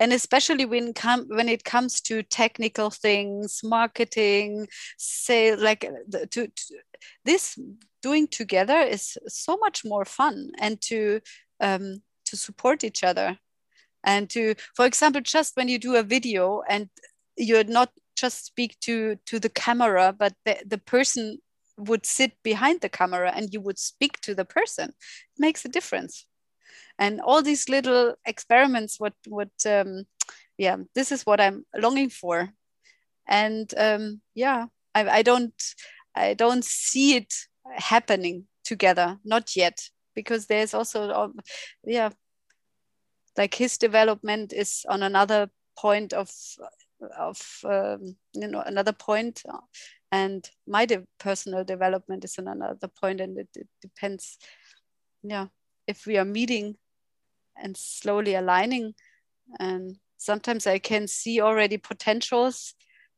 And 0.00 0.12
especially 0.12 0.66
when 0.66 0.92
come 0.92 1.26
when 1.28 1.48
it 1.48 1.64
comes 1.64 2.00
to 2.02 2.22
technical 2.22 2.90
things 2.90 3.60
marketing 3.62 4.66
say 4.98 5.54
like 5.54 5.88
to, 6.32 6.48
to, 6.48 6.48
this 7.24 7.58
doing 8.02 8.26
together 8.26 8.80
is 8.80 9.16
so 9.28 9.56
much 9.56 9.84
more 9.84 10.04
fun 10.04 10.50
and 10.58 10.80
to 10.82 11.20
um, 11.60 12.02
to 12.26 12.36
support 12.36 12.84
each 12.84 13.04
other. 13.04 13.38
And 14.04 14.28
to 14.30 14.54
for 14.74 14.84
example 14.86 15.22
just 15.22 15.56
when 15.56 15.68
you 15.68 15.78
do 15.78 15.94
a 15.94 16.02
video 16.02 16.62
and 16.68 16.88
you're 17.36 17.64
not 17.64 17.90
just 18.16 18.44
speak 18.46 18.76
to 18.80 19.16
to 19.26 19.38
the 19.38 19.50
camera 19.50 20.14
but 20.18 20.32
the, 20.44 20.56
the 20.66 20.78
person 20.78 21.38
would 21.76 22.06
sit 22.06 22.32
behind 22.42 22.80
the 22.80 22.88
camera 22.88 23.32
and 23.34 23.52
you 23.52 23.60
would 23.60 23.78
speak 23.78 24.20
to 24.22 24.34
the 24.34 24.44
person. 24.44 24.90
It 24.90 25.38
makes 25.38 25.64
a 25.64 25.68
difference. 25.68 26.26
And 26.98 27.20
all 27.20 27.42
these 27.42 27.68
little 27.68 28.14
experiments 28.24 28.98
what 28.98 29.14
what 29.28 29.50
um, 29.66 30.04
yeah 30.56 30.76
this 30.94 31.12
is 31.12 31.26
what 31.26 31.40
i'm 31.40 31.64
longing 31.74 32.10
for. 32.10 32.50
And 33.28 33.72
um, 33.76 34.20
yeah 34.34 34.66
I, 34.94 35.18
I 35.18 35.22
don't 35.22 35.54
i 36.14 36.34
don't 36.34 36.64
see 36.64 37.16
it 37.16 37.34
happening 37.74 38.46
together 38.64 39.18
not 39.24 39.56
yet 39.56 39.90
because 40.14 40.46
there's 40.46 40.74
also 40.74 41.10
uh, 41.10 41.28
yeah 41.84 42.10
like 43.36 43.54
his 43.54 43.78
development 43.78 44.52
is 44.52 44.84
on 44.88 45.02
another 45.02 45.50
point 45.76 46.12
of 46.12 46.30
of 47.18 47.38
um, 47.64 48.16
you 48.32 48.48
know 48.48 48.62
another 48.64 48.92
point 48.92 49.42
and 50.16 50.50
my 50.66 50.86
de- 50.86 51.06
personal 51.18 51.64
development 51.64 52.24
is 52.24 52.38
another 52.38 52.90
point 53.00 53.20
and 53.20 53.38
it, 53.38 53.48
it 53.62 53.68
depends 53.82 54.38
yeah 55.22 55.46
if 55.86 56.06
we 56.06 56.18
are 56.18 56.24
meeting 56.38 56.76
and 57.56 57.76
slowly 57.76 58.34
aligning. 58.34 58.94
And 59.60 59.96
sometimes 60.18 60.66
i 60.66 60.78
can 60.78 61.06
see 61.06 61.40
already 61.40 61.78
potentials 61.78 62.74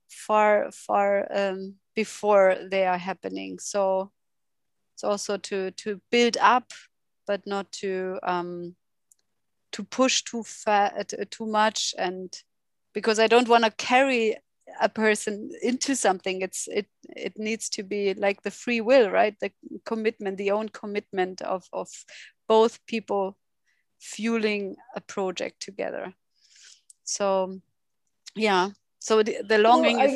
far 0.08 0.70
far 0.72 1.28
um, 1.40 1.74
before 1.94 2.56
they 2.70 2.86
are 2.86 2.98
happening. 2.98 3.58
So 3.58 4.12
it's 4.94 5.04
also 5.04 5.36
to 5.36 5.70
to 5.70 6.00
build 6.10 6.36
up 6.40 6.72
but 7.26 7.46
not 7.46 7.70
to 7.80 8.18
um, 8.22 8.76
to 9.72 9.84
push 9.84 10.22
too 10.22 10.42
far 10.42 10.92
too 11.30 11.46
much. 11.46 11.94
And 11.98 12.28
because 12.94 13.18
i 13.18 13.28
don't 13.28 13.48
want 13.48 13.64
to 13.64 13.70
carry 13.70 14.36
a 14.80 14.88
person 14.88 15.50
into 15.62 15.96
something 15.96 16.42
it's 16.42 16.68
it 16.68 16.86
it 17.16 17.38
needs 17.38 17.68
to 17.68 17.82
be 17.82 18.14
like 18.14 18.42
the 18.42 18.50
free 18.50 18.80
will 18.80 19.10
right? 19.10 19.36
The 19.40 19.50
commitment 19.84 20.38
the 20.38 20.50
own 20.50 20.68
commitment 20.68 21.42
of 21.42 21.64
of 21.72 21.88
both 22.48 22.84
people 22.86 23.36
fueling 24.00 24.76
a 24.96 25.00
project 25.00 25.60
together. 25.60 26.14
So 27.04 27.60
yeah. 28.34 28.70
So 29.00 29.22
the, 29.22 29.42
the 29.42 29.58
longing 29.58 29.96
well, 29.96 30.06
is, 30.06 30.14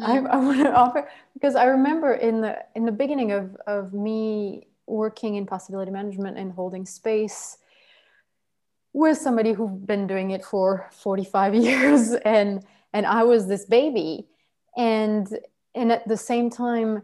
I, 0.00 0.18
mm-hmm. 0.18 0.26
I, 0.26 0.30
I 0.30 0.36
want 0.36 0.58
to 0.60 0.74
offer 0.74 1.08
because 1.34 1.54
i 1.54 1.64
remember 1.64 2.14
in 2.14 2.40
the 2.40 2.58
in 2.74 2.84
the 2.84 2.92
beginning 2.92 3.32
of 3.32 3.56
of 3.66 3.92
me 3.92 4.66
working 4.86 5.36
in 5.36 5.46
possibility 5.46 5.90
management 5.90 6.38
and 6.38 6.52
holding 6.52 6.84
space 6.86 7.58
with 8.92 9.18
somebody 9.18 9.52
who's 9.52 9.70
been 9.70 10.06
doing 10.06 10.30
it 10.30 10.44
for 10.44 10.88
45 10.92 11.54
years 11.68 12.12
and 12.24 12.64
and 12.94 13.04
i 13.04 13.22
was 13.22 13.46
this 13.46 13.66
baby. 13.66 14.26
And 14.76 15.28
and 15.74 15.92
at 15.92 16.08
the 16.08 16.16
same 16.16 16.50
time 16.50 17.02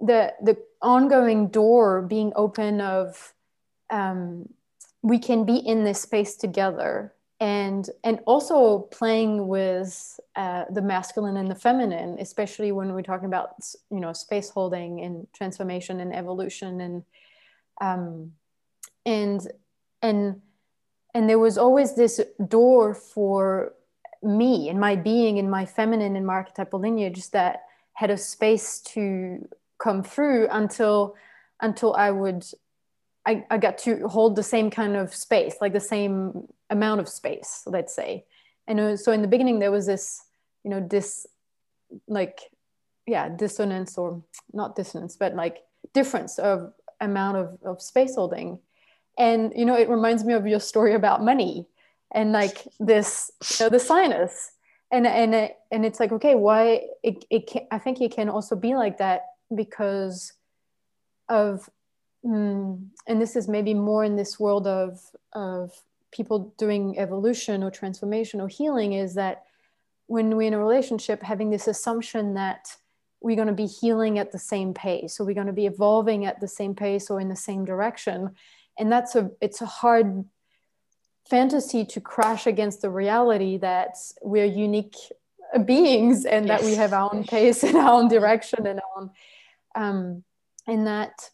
the 0.00 0.34
the 0.42 0.56
ongoing 0.80 1.48
door 1.48 2.02
being 2.02 2.32
open 2.36 2.80
of 2.80 3.34
um, 3.90 4.48
we 5.02 5.18
can 5.18 5.44
be 5.44 5.56
in 5.56 5.84
this 5.84 6.02
space 6.02 6.36
together. 6.36 7.14
And 7.40 7.88
and 8.02 8.18
also 8.26 8.80
playing 8.90 9.46
with 9.46 10.18
uh, 10.34 10.64
the 10.70 10.82
masculine 10.82 11.36
and 11.36 11.48
the 11.48 11.54
feminine 11.54 12.18
especially 12.18 12.72
when 12.72 12.92
we're 12.92 13.02
talking 13.02 13.26
about 13.26 13.50
you 13.90 14.00
know 14.00 14.12
space 14.12 14.50
holding 14.50 15.00
and 15.02 15.26
transformation 15.32 16.00
and 16.00 16.12
evolution 16.12 16.80
and 16.80 17.04
um, 17.80 18.32
and 19.06 19.46
and 20.02 20.40
and 21.14 21.28
there 21.28 21.38
was 21.38 21.58
always 21.58 21.94
this 21.94 22.20
door 22.48 22.92
for 22.92 23.72
me 24.22 24.68
and 24.68 24.80
my 24.80 24.96
being 24.96 25.38
and 25.38 25.50
my 25.50 25.64
feminine 25.64 26.16
and 26.16 26.26
my 26.26 26.34
archetypal 26.34 26.80
lineage 26.80 27.30
that 27.30 27.64
had 27.94 28.10
a 28.10 28.16
space 28.16 28.80
to 28.80 29.48
come 29.78 30.02
through 30.02 30.48
until 30.50 31.14
until 31.60 31.94
I 31.94 32.10
would 32.10 32.44
I, 33.26 33.44
I 33.50 33.58
got 33.58 33.78
to 33.78 34.08
hold 34.08 34.36
the 34.36 34.42
same 34.42 34.70
kind 34.70 34.96
of 34.96 35.14
space, 35.14 35.56
like 35.60 35.72
the 35.72 35.80
same 35.80 36.48
amount 36.70 37.00
of 37.00 37.08
space, 37.08 37.62
let's 37.66 37.94
say. 37.94 38.24
And 38.66 38.98
so 38.98 39.12
in 39.12 39.22
the 39.22 39.28
beginning 39.28 39.58
there 39.58 39.70
was 39.70 39.86
this, 39.86 40.22
you 40.64 40.70
know, 40.70 40.80
this 40.80 41.26
like 42.06 42.40
yeah, 43.06 43.28
dissonance 43.28 43.96
or 43.96 44.22
not 44.52 44.76
dissonance, 44.76 45.16
but 45.16 45.34
like 45.34 45.64
difference 45.94 46.38
of 46.38 46.72
amount 47.00 47.38
of, 47.38 47.58
of 47.64 47.82
space 47.82 48.14
holding. 48.14 48.58
And 49.18 49.52
you 49.56 49.64
know, 49.64 49.76
it 49.76 49.88
reminds 49.88 50.24
me 50.24 50.34
of 50.34 50.46
your 50.46 50.60
story 50.60 50.94
about 50.94 51.24
money 51.24 51.66
and 52.12 52.32
like 52.32 52.66
this 52.80 53.30
you 53.58 53.66
know 53.66 53.70
the 53.70 53.80
sinus. 53.80 54.52
And 54.90 55.06
and 55.06 55.50
and 55.70 55.84
it's 55.84 56.00
like 56.00 56.12
okay 56.12 56.34
why 56.34 56.80
it, 57.02 57.22
it 57.28 57.46
can 57.46 57.66
i 57.70 57.78
think 57.78 58.00
it 58.00 58.10
can 58.10 58.30
also 58.30 58.56
be 58.56 58.74
like 58.74 58.96
that 58.98 59.20
because 59.54 60.32
of 61.28 61.68
mm, 62.24 62.82
and 63.06 63.20
this 63.20 63.36
is 63.36 63.48
maybe 63.48 63.74
more 63.74 64.02
in 64.02 64.16
this 64.16 64.40
world 64.40 64.66
of 64.66 64.98
of 65.34 65.72
people 66.10 66.54
doing 66.56 66.98
evolution 66.98 67.62
or 67.62 67.70
transformation 67.70 68.40
or 68.40 68.48
healing 68.48 68.94
is 68.94 69.14
that 69.14 69.44
when 70.06 70.34
we're 70.36 70.48
in 70.48 70.54
a 70.54 70.58
relationship 70.58 71.22
having 71.22 71.50
this 71.50 71.68
assumption 71.68 72.32
that 72.32 72.74
we're 73.20 73.36
going 73.36 73.48
to 73.48 73.52
be 73.52 73.66
healing 73.66 74.18
at 74.18 74.32
the 74.32 74.38
same 74.38 74.72
pace 74.72 75.16
so 75.16 75.22
we're 75.24 75.34
going 75.34 75.46
to 75.46 75.52
be 75.52 75.66
evolving 75.66 76.24
at 76.24 76.40
the 76.40 76.48
same 76.48 76.74
pace 76.74 77.10
or 77.10 77.20
in 77.20 77.28
the 77.28 77.36
same 77.36 77.64
direction 77.66 78.30
and 78.78 78.90
that's 78.90 79.14
a 79.14 79.30
it's 79.42 79.60
a 79.60 79.66
hard 79.66 80.24
fantasy 81.28 81.84
to 81.84 82.00
crash 82.00 82.46
against 82.46 82.82
the 82.82 82.90
reality 82.90 83.58
that 83.58 83.96
we're 84.22 84.44
unique 84.44 84.96
beings 85.64 86.24
and 86.24 86.46
yes. 86.46 86.60
that 86.60 86.66
we 86.66 86.74
have 86.74 86.92
our 86.92 87.10
own 87.12 87.24
pace 87.24 87.62
and 87.66 87.76
our 87.76 87.92
own 87.92 88.08
direction 88.08 88.66
and 88.66 88.80
our 88.80 89.02
own 89.02 89.10
um, 89.74 90.24
and 90.66 90.86
that 90.86 91.30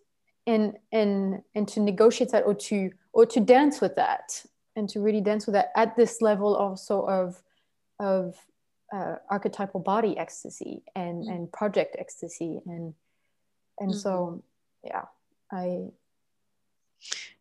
and 0.46 0.74
and 0.92 1.42
and 1.54 1.68
to 1.68 1.80
negotiate 1.80 2.30
that 2.30 2.44
or 2.44 2.54
to 2.54 2.90
or 3.12 3.24
to 3.24 3.40
dance 3.40 3.80
with 3.80 3.96
that 3.96 4.44
and 4.76 4.88
to 4.88 5.00
really 5.00 5.20
dance 5.20 5.46
with 5.46 5.54
that 5.54 5.70
at 5.76 5.96
this 5.96 6.20
level 6.20 6.54
also 6.54 7.02
of 7.02 7.42
of 7.98 8.36
uh, 8.92 9.16
archetypal 9.30 9.80
body 9.80 10.16
ecstasy 10.18 10.82
and 10.94 11.24
mm-hmm. 11.24 11.32
and 11.32 11.52
project 11.52 11.96
ecstasy 11.98 12.60
and 12.66 12.94
and 13.80 13.90
mm-hmm. 13.90 13.98
so 13.98 14.42
yeah 14.84 15.04
i 15.50 15.84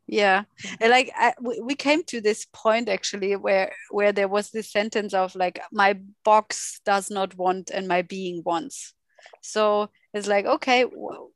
yeah. 0.07 0.43
And 0.81 0.91
like 0.91 1.11
I, 1.15 1.33
we 1.39 1.75
came 1.75 2.03
to 2.05 2.19
this 2.19 2.45
point 2.51 2.89
actually 2.89 3.35
where 3.35 3.71
where 3.89 4.11
there 4.11 4.27
was 4.27 4.49
this 4.49 4.71
sentence 4.71 5.13
of 5.13 5.35
like 5.35 5.61
my 5.71 5.99
box 6.25 6.81
does 6.85 7.09
not 7.09 7.35
want 7.37 7.71
and 7.71 7.87
my 7.87 8.01
being 8.01 8.43
wants. 8.45 8.93
So 9.41 9.89
it's 10.13 10.27
like 10.27 10.45
okay 10.45 10.85
well, 10.85 11.31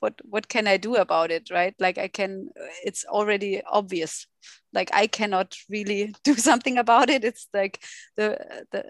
what 0.00 0.14
what 0.24 0.48
can 0.48 0.66
i 0.68 0.76
do 0.76 0.96
about 0.96 1.30
it 1.30 1.50
right? 1.50 1.74
Like 1.78 1.98
i 1.98 2.08
can 2.08 2.50
it's 2.84 3.04
already 3.04 3.62
obvious. 3.64 4.26
Like 4.72 4.90
i 4.92 5.06
cannot 5.06 5.56
really 5.68 6.14
do 6.24 6.34
something 6.34 6.78
about 6.78 7.10
it. 7.10 7.24
It's 7.24 7.46
like 7.54 7.80
the 8.16 8.66
the 8.72 8.84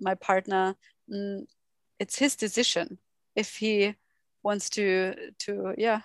my 0.00 0.14
partner 0.16 0.74
mm, 1.10 1.46
it's 1.98 2.18
his 2.18 2.36
decision 2.36 2.98
if 3.34 3.56
he 3.56 3.94
wants 4.42 4.68
to 4.70 5.14
to 5.38 5.74
yeah 5.78 6.02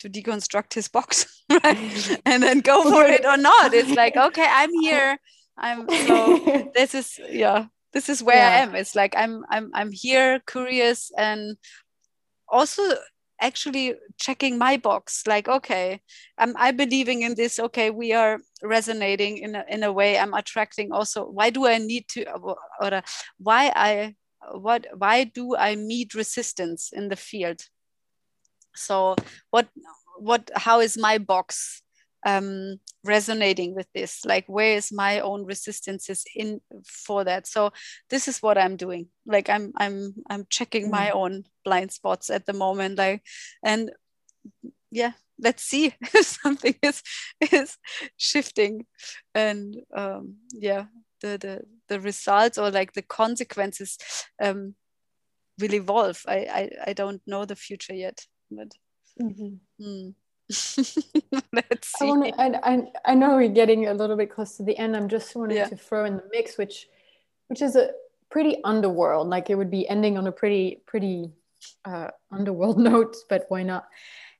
to 0.00 0.10
deconstruct 0.10 0.74
his 0.74 0.88
box 0.88 1.26
right? 1.64 2.20
and 2.24 2.42
then 2.42 2.60
go 2.60 2.82
for 2.82 3.04
it 3.04 3.24
or 3.24 3.36
not. 3.36 3.74
It's 3.74 3.90
like 3.90 4.16
okay 4.28 4.46
i'm 4.48 4.72
here. 4.80 5.18
I'm 5.58 5.88
so 5.88 6.70
this 6.74 6.94
is 6.94 7.18
yeah 7.30 7.66
this 7.92 8.08
is 8.08 8.22
where 8.22 8.36
yeah. 8.36 8.48
i 8.48 8.52
am. 8.62 8.74
It's 8.74 8.94
like 8.94 9.14
i'm 9.16 9.44
i'm 9.50 9.70
i'm 9.74 9.92
here 9.92 10.40
curious 10.46 11.10
and 11.16 11.56
also 12.48 12.82
actually 13.40 13.94
checking 14.18 14.58
my 14.58 14.76
box. 14.76 15.26
Like 15.26 15.48
okay 15.48 16.00
am 16.38 16.54
i 16.56 16.70
believing 16.72 17.22
in 17.22 17.34
this? 17.34 17.58
Okay 17.58 17.90
we 17.90 18.12
are 18.12 18.38
resonating 18.62 19.38
in 19.38 19.54
a, 19.54 19.64
in 19.68 19.82
a 19.82 19.92
way. 19.92 20.18
I'm 20.18 20.34
attracting 20.34 20.92
also. 20.92 21.24
Why 21.24 21.50
do 21.50 21.66
i 21.66 21.78
need 21.78 22.08
to 22.08 22.24
or 22.80 23.02
why 23.38 23.72
i 23.74 24.14
what 24.52 24.86
why 24.96 25.24
do 25.24 25.56
i 25.56 25.74
meet 25.74 26.14
resistance 26.14 26.90
in 26.92 27.08
the 27.08 27.16
field? 27.16 27.60
So 28.74 29.16
what 29.50 29.68
what 30.18 30.50
how 30.54 30.80
is 30.80 30.96
my 30.98 31.18
box 31.18 31.82
um, 32.26 32.80
resonating 33.04 33.74
with 33.74 33.86
this? 33.94 34.24
Like 34.24 34.46
where 34.48 34.76
is 34.76 34.92
my 34.92 35.20
own 35.20 35.44
resistances 35.44 36.24
in 36.34 36.60
for 36.84 37.24
that? 37.24 37.46
So 37.46 37.72
this 38.10 38.28
is 38.28 38.42
what 38.42 38.58
i'm 38.58 38.76
doing. 38.76 39.08
Like 39.26 39.48
i'm 39.48 39.72
i'm 39.78 40.14
i'm 40.28 40.46
checking 40.50 40.88
mm. 40.88 40.90
my 40.90 41.10
own 41.10 41.44
blind 41.64 41.92
spots 41.92 42.28
at 42.30 42.46
the 42.46 42.52
moment 42.52 42.98
like 42.98 43.22
and 43.64 43.92
yeah 44.90 45.12
let's 45.38 45.62
see 45.62 45.86
if 46.00 46.26
something 46.26 46.74
is 46.82 47.02
is 47.52 47.78
shifting. 48.16 48.86
And 49.34 49.76
um 49.96 50.36
yeah 50.52 50.86
the 51.20 51.38
the 51.38 51.62
the 51.88 52.00
results 52.00 52.58
or 52.58 52.70
like 52.70 52.92
the 52.92 53.02
consequences 53.02 53.98
um 54.42 54.74
will 55.60 55.74
evolve. 55.74 56.22
I 56.26 56.36
i, 56.36 56.70
I 56.88 56.92
don't 56.92 57.22
know 57.26 57.44
the 57.44 57.56
future 57.56 57.94
yet 57.94 58.26
but 58.50 58.72
mm-hmm. 59.20 59.84
mm. 59.84 60.14
let's 61.52 61.88
see 61.98 62.04
I, 62.04 62.08
wanna, 62.08 62.32
I, 62.38 62.46
I, 62.62 62.82
I 63.04 63.14
know 63.14 63.34
we're 63.34 63.48
getting 63.48 63.88
a 63.88 63.94
little 63.94 64.16
bit 64.16 64.30
close 64.30 64.56
to 64.58 64.62
the 64.62 64.76
end 64.78 64.96
i'm 64.96 65.08
just 65.08 65.34
wanting 65.34 65.56
yeah. 65.56 65.66
to 65.66 65.76
throw 65.76 66.04
in 66.04 66.16
the 66.16 66.22
mix 66.30 66.56
which 66.56 66.88
which 67.48 67.62
is 67.62 67.74
a 67.74 67.90
pretty 68.30 68.62
underworld 68.62 69.28
like 69.28 69.50
it 69.50 69.56
would 69.56 69.70
be 69.70 69.88
ending 69.88 70.16
on 70.16 70.26
a 70.26 70.32
pretty 70.32 70.82
pretty 70.86 71.32
uh, 71.84 72.08
underworld 72.30 72.78
note 72.90 73.16
but 73.28 73.46
why 73.48 73.62
not 73.62 73.86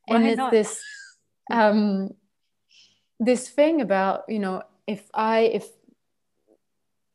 and 0.09 0.23
why 0.23 0.31
it's 0.31 0.37
not? 0.37 0.51
this 0.53 0.81
um 1.51 2.11
this 3.19 3.49
thing 3.49 3.81
about 3.81 4.25
you 4.29 4.39
know 4.39 4.63
if 4.87 5.09
i 5.15 5.41
if 5.41 5.67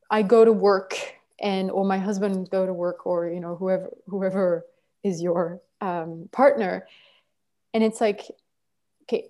i 0.10 0.22
go 0.22 0.44
to 0.44 0.52
work 0.52 0.98
and 1.40 1.72
or 1.72 1.86
my 1.86 1.98
husband 1.98 2.50
go 2.50 2.66
to 2.66 2.74
work 2.74 3.06
or 3.06 3.30
you 3.30 3.40
know 3.40 3.56
whoever 3.56 3.90
whoever 4.08 4.66
is 5.04 5.22
your 5.22 5.62
um, 5.82 6.30
partner 6.32 6.88
and 7.74 7.84
it's 7.84 8.02
like 8.02 8.26
okay 9.04 9.30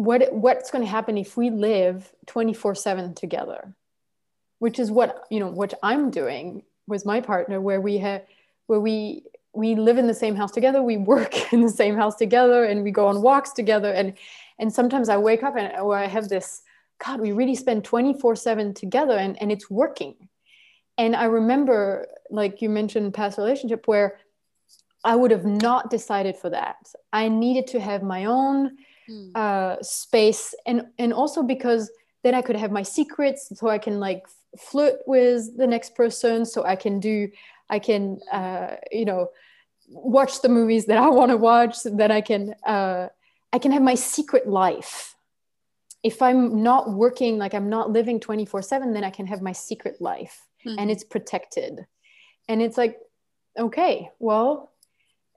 what 0.00 0.32
what's 0.32 0.70
going 0.70 0.82
to 0.82 0.90
happen 0.90 1.18
if 1.18 1.36
we 1.36 1.50
live 1.50 2.10
24 2.26 2.74
7 2.74 3.14
together? 3.14 3.74
Which 4.58 4.78
is 4.78 4.90
what 4.90 5.26
you 5.30 5.40
know 5.40 5.48
what 5.48 5.74
i'm 5.82 6.10
doing 6.10 6.62
with 6.86 7.04
my 7.04 7.20
partner 7.20 7.60
where 7.60 7.80
we 7.80 7.98
have 7.98 8.22
where 8.66 8.80
we 8.80 9.24
we 9.52 9.74
live 9.74 9.98
in 9.98 10.06
the 10.06 10.14
same 10.14 10.36
house 10.36 10.52
together 10.52 10.82
we 10.82 10.96
work 10.96 11.52
in 11.52 11.60
the 11.60 11.68
same 11.68 11.96
house 11.96 12.16
together 12.16 12.64
and 12.64 12.82
we 12.82 12.90
go 12.90 13.06
on 13.08 13.20
walks 13.20 13.52
together. 13.52 13.92
And 13.92 14.14
and 14.58 14.72
sometimes 14.72 15.10
i 15.10 15.18
wake 15.18 15.42
up 15.42 15.56
and 15.56 15.78
or 15.78 15.96
i 15.96 16.06
have 16.06 16.30
this 16.30 16.62
god 17.04 17.20
we 17.20 17.32
really 17.32 17.54
spend 17.54 17.84
24 17.84 18.36
7 18.36 18.72
together 18.72 19.18
and 19.18 19.40
and 19.40 19.52
it's 19.52 19.68
working. 19.70 20.14
And 20.96 21.14
i 21.14 21.24
remember 21.24 22.06
like 22.30 22.62
you 22.62 22.70
mentioned 22.70 23.12
past 23.12 23.36
relationship 23.36 23.86
where 23.86 24.18
i 25.04 25.16
would 25.16 25.30
have 25.30 25.46
not 25.46 25.90
decided 25.90 26.36
for 26.36 26.50
that. 26.50 26.92
I 27.12 27.28
needed 27.28 27.66
to 27.68 27.80
have 27.80 28.02
my 28.02 28.26
own 28.26 28.76
mm. 29.08 29.36
uh, 29.36 29.82
space 29.82 30.54
and 30.66 30.86
and 30.98 31.12
also 31.12 31.42
because 31.42 31.90
then 32.22 32.34
i 32.34 32.42
could 32.42 32.56
have 32.56 32.70
my 32.70 32.82
secrets 32.82 33.52
so 33.54 33.68
i 33.68 33.78
can 33.78 33.98
like 33.98 34.26
flirt 34.58 34.98
with 35.06 35.56
the 35.56 35.66
next 35.66 35.94
person 35.94 36.44
so 36.44 36.64
i 36.64 36.76
can 36.76 37.00
do 37.00 37.28
i 37.68 37.78
can 37.78 38.20
uh, 38.32 38.76
you 38.90 39.04
know 39.04 39.30
watch 39.88 40.40
the 40.42 40.48
movies 40.48 40.86
that 40.86 40.98
i 40.98 41.08
want 41.20 41.30
to 41.30 41.36
watch 41.36 41.76
so 41.76 41.90
that 41.90 42.10
i 42.10 42.20
can 42.20 42.54
uh, 42.66 43.08
i 43.52 43.58
can 43.58 43.72
have 43.72 43.82
my 43.82 43.94
secret 43.94 44.48
life. 44.48 45.14
If 46.02 46.22
i'm 46.22 46.62
not 46.62 46.92
working 46.92 47.36
like 47.38 47.54
i'm 47.54 47.68
not 47.68 47.90
living 47.90 48.20
24 48.20 48.62
7 48.62 48.92
then 48.92 49.04
i 49.04 49.10
can 49.10 49.26
have 49.26 49.42
my 49.42 49.52
secret 49.52 50.00
life. 50.00 50.46
Mm-hmm. 50.66 50.78
and 50.78 50.90
it's 50.90 51.04
protected. 51.04 51.86
And 52.48 52.60
it's 52.60 52.76
like 52.76 52.98
okay 53.58 54.10
well 54.18 54.69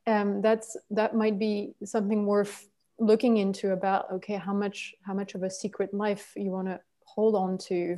um, 0.07 0.41
that's 0.41 0.77
that 0.91 1.15
might 1.15 1.39
be 1.39 1.73
something 1.83 2.25
worth 2.25 2.67
looking 2.99 3.37
into 3.37 3.71
about 3.71 4.11
okay 4.11 4.35
how 4.35 4.53
much 4.53 4.93
how 5.01 5.13
much 5.13 5.35
of 5.35 5.43
a 5.43 5.49
secret 5.49 5.93
life 5.93 6.31
you 6.35 6.51
want 6.51 6.67
to 6.67 6.79
hold 7.05 7.35
on 7.35 7.57
to 7.57 7.97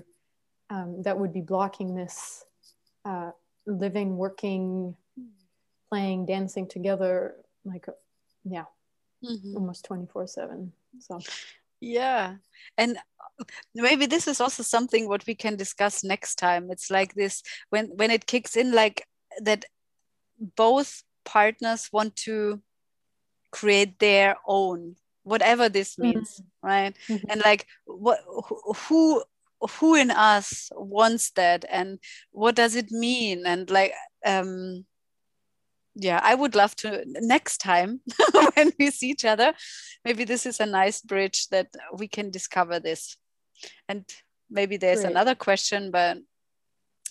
um, 0.69 1.01
that 1.03 1.17
would 1.17 1.33
be 1.33 1.41
blocking 1.41 1.95
this 1.95 2.43
uh, 3.05 3.31
living 3.65 4.17
working 4.17 4.95
playing 5.89 6.25
dancing 6.25 6.67
together 6.67 7.35
like 7.63 7.85
yeah 8.43 8.65
mm-hmm. 9.23 9.55
almost 9.55 9.85
24 9.85 10.27
7 10.27 10.71
so 10.99 11.19
yeah 11.81 12.35
and 12.77 12.97
maybe 13.73 14.05
this 14.05 14.27
is 14.27 14.39
also 14.39 14.63
something 14.63 15.07
what 15.07 15.25
we 15.27 15.35
can 15.35 15.55
discuss 15.55 16.03
next 16.03 16.35
time 16.35 16.71
it's 16.71 16.89
like 16.89 17.13
this 17.15 17.43
when 17.69 17.87
when 17.95 18.11
it 18.11 18.25
kicks 18.25 18.55
in 18.55 18.71
like 18.71 19.05
that 19.41 19.65
both 20.55 21.03
partners 21.25 21.89
want 21.91 22.15
to 22.15 22.61
create 23.51 23.99
their 23.99 24.37
own 24.47 24.95
whatever 25.23 25.67
this 25.67 25.97
means 25.97 26.39
mm-hmm. 26.39 26.67
right 26.67 26.95
mm-hmm. 27.07 27.29
and 27.29 27.41
like 27.43 27.65
what 27.85 28.19
who 28.87 29.23
who 29.79 29.95
in 29.95 30.11
us 30.11 30.69
wants 30.75 31.31
that 31.31 31.65
and 31.69 31.99
what 32.31 32.55
does 32.55 32.75
it 32.75 32.91
mean 32.91 33.43
and 33.45 33.69
like 33.69 33.93
um 34.25 34.85
yeah 35.95 36.19
i 36.23 36.35
would 36.35 36.55
love 36.55 36.75
to 36.75 37.03
next 37.21 37.57
time 37.57 38.01
when 38.53 38.71
we 38.77 38.91
see 38.91 39.09
each 39.09 39.25
other 39.25 39.53
maybe 40.03 40.23
this 40.23 40.45
is 40.45 40.59
a 40.59 40.65
nice 40.65 41.01
bridge 41.01 41.47
that 41.49 41.67
we 41.97 42.07
can 42.07 42.29
discover 42.29 42.79
this 42.79 43.17
and 43.89 44.05
maybe 44.49 44.77
there's 44.77 45.01
Great. 45.01 45.11
another 45.11 45.35
question 45.35 45.89
but 45.89 46.17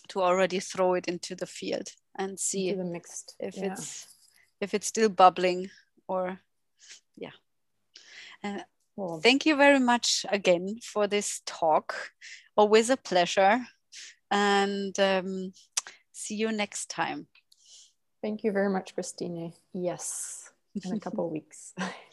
to 0.08 0.22
already 0.22 0.60
throw 0.60 0.94
it 0.94 1.08
into 1.08 1.34
the 1.34 1.46
field 1.46 1.88
and 2.16 2.38
see 2.38 2.72
the 2.72 2.84
mixed 2.84 3.34
if 3.38 3.56
yeah. 3.56 3.72
it's 3.72 4.06
if 4.60 4.74
it's 4.74 4.86
still 4.86 5.08
bubbling 5.08 5.70
or 6.08 6.40
yeah. 7.16 7.36
Uh, 8.42 8.60
well, 8.96 9.20
thank 9.20 9.46
you 9.46 9.56
very 9.56 9.80
much 9.80 10.24
again 10.28 10.78
for 10.82 11.06
this 11.06 11.42
talk. 11.46 12.12
Always 12.56 12.90
a 12.90 12.96
pleasure. 12.96 13.66
And 14.30 14.98
um, 15.00 15.52
see 16.12 16.36
you 16.36 16.52
next 16.52 16.90
time. 16.90 17.26
Thank 18.22 18.44
you 18.44 18.52
very 18.52 18.70
much 18.70 18.94
christine. 18.94 19.52
Yes 19.72 20.44
in 20.82 20.92
a 20.92 21.00
couple 21.06 21.26
of 21.26 21.32
weeks 21.32 21.74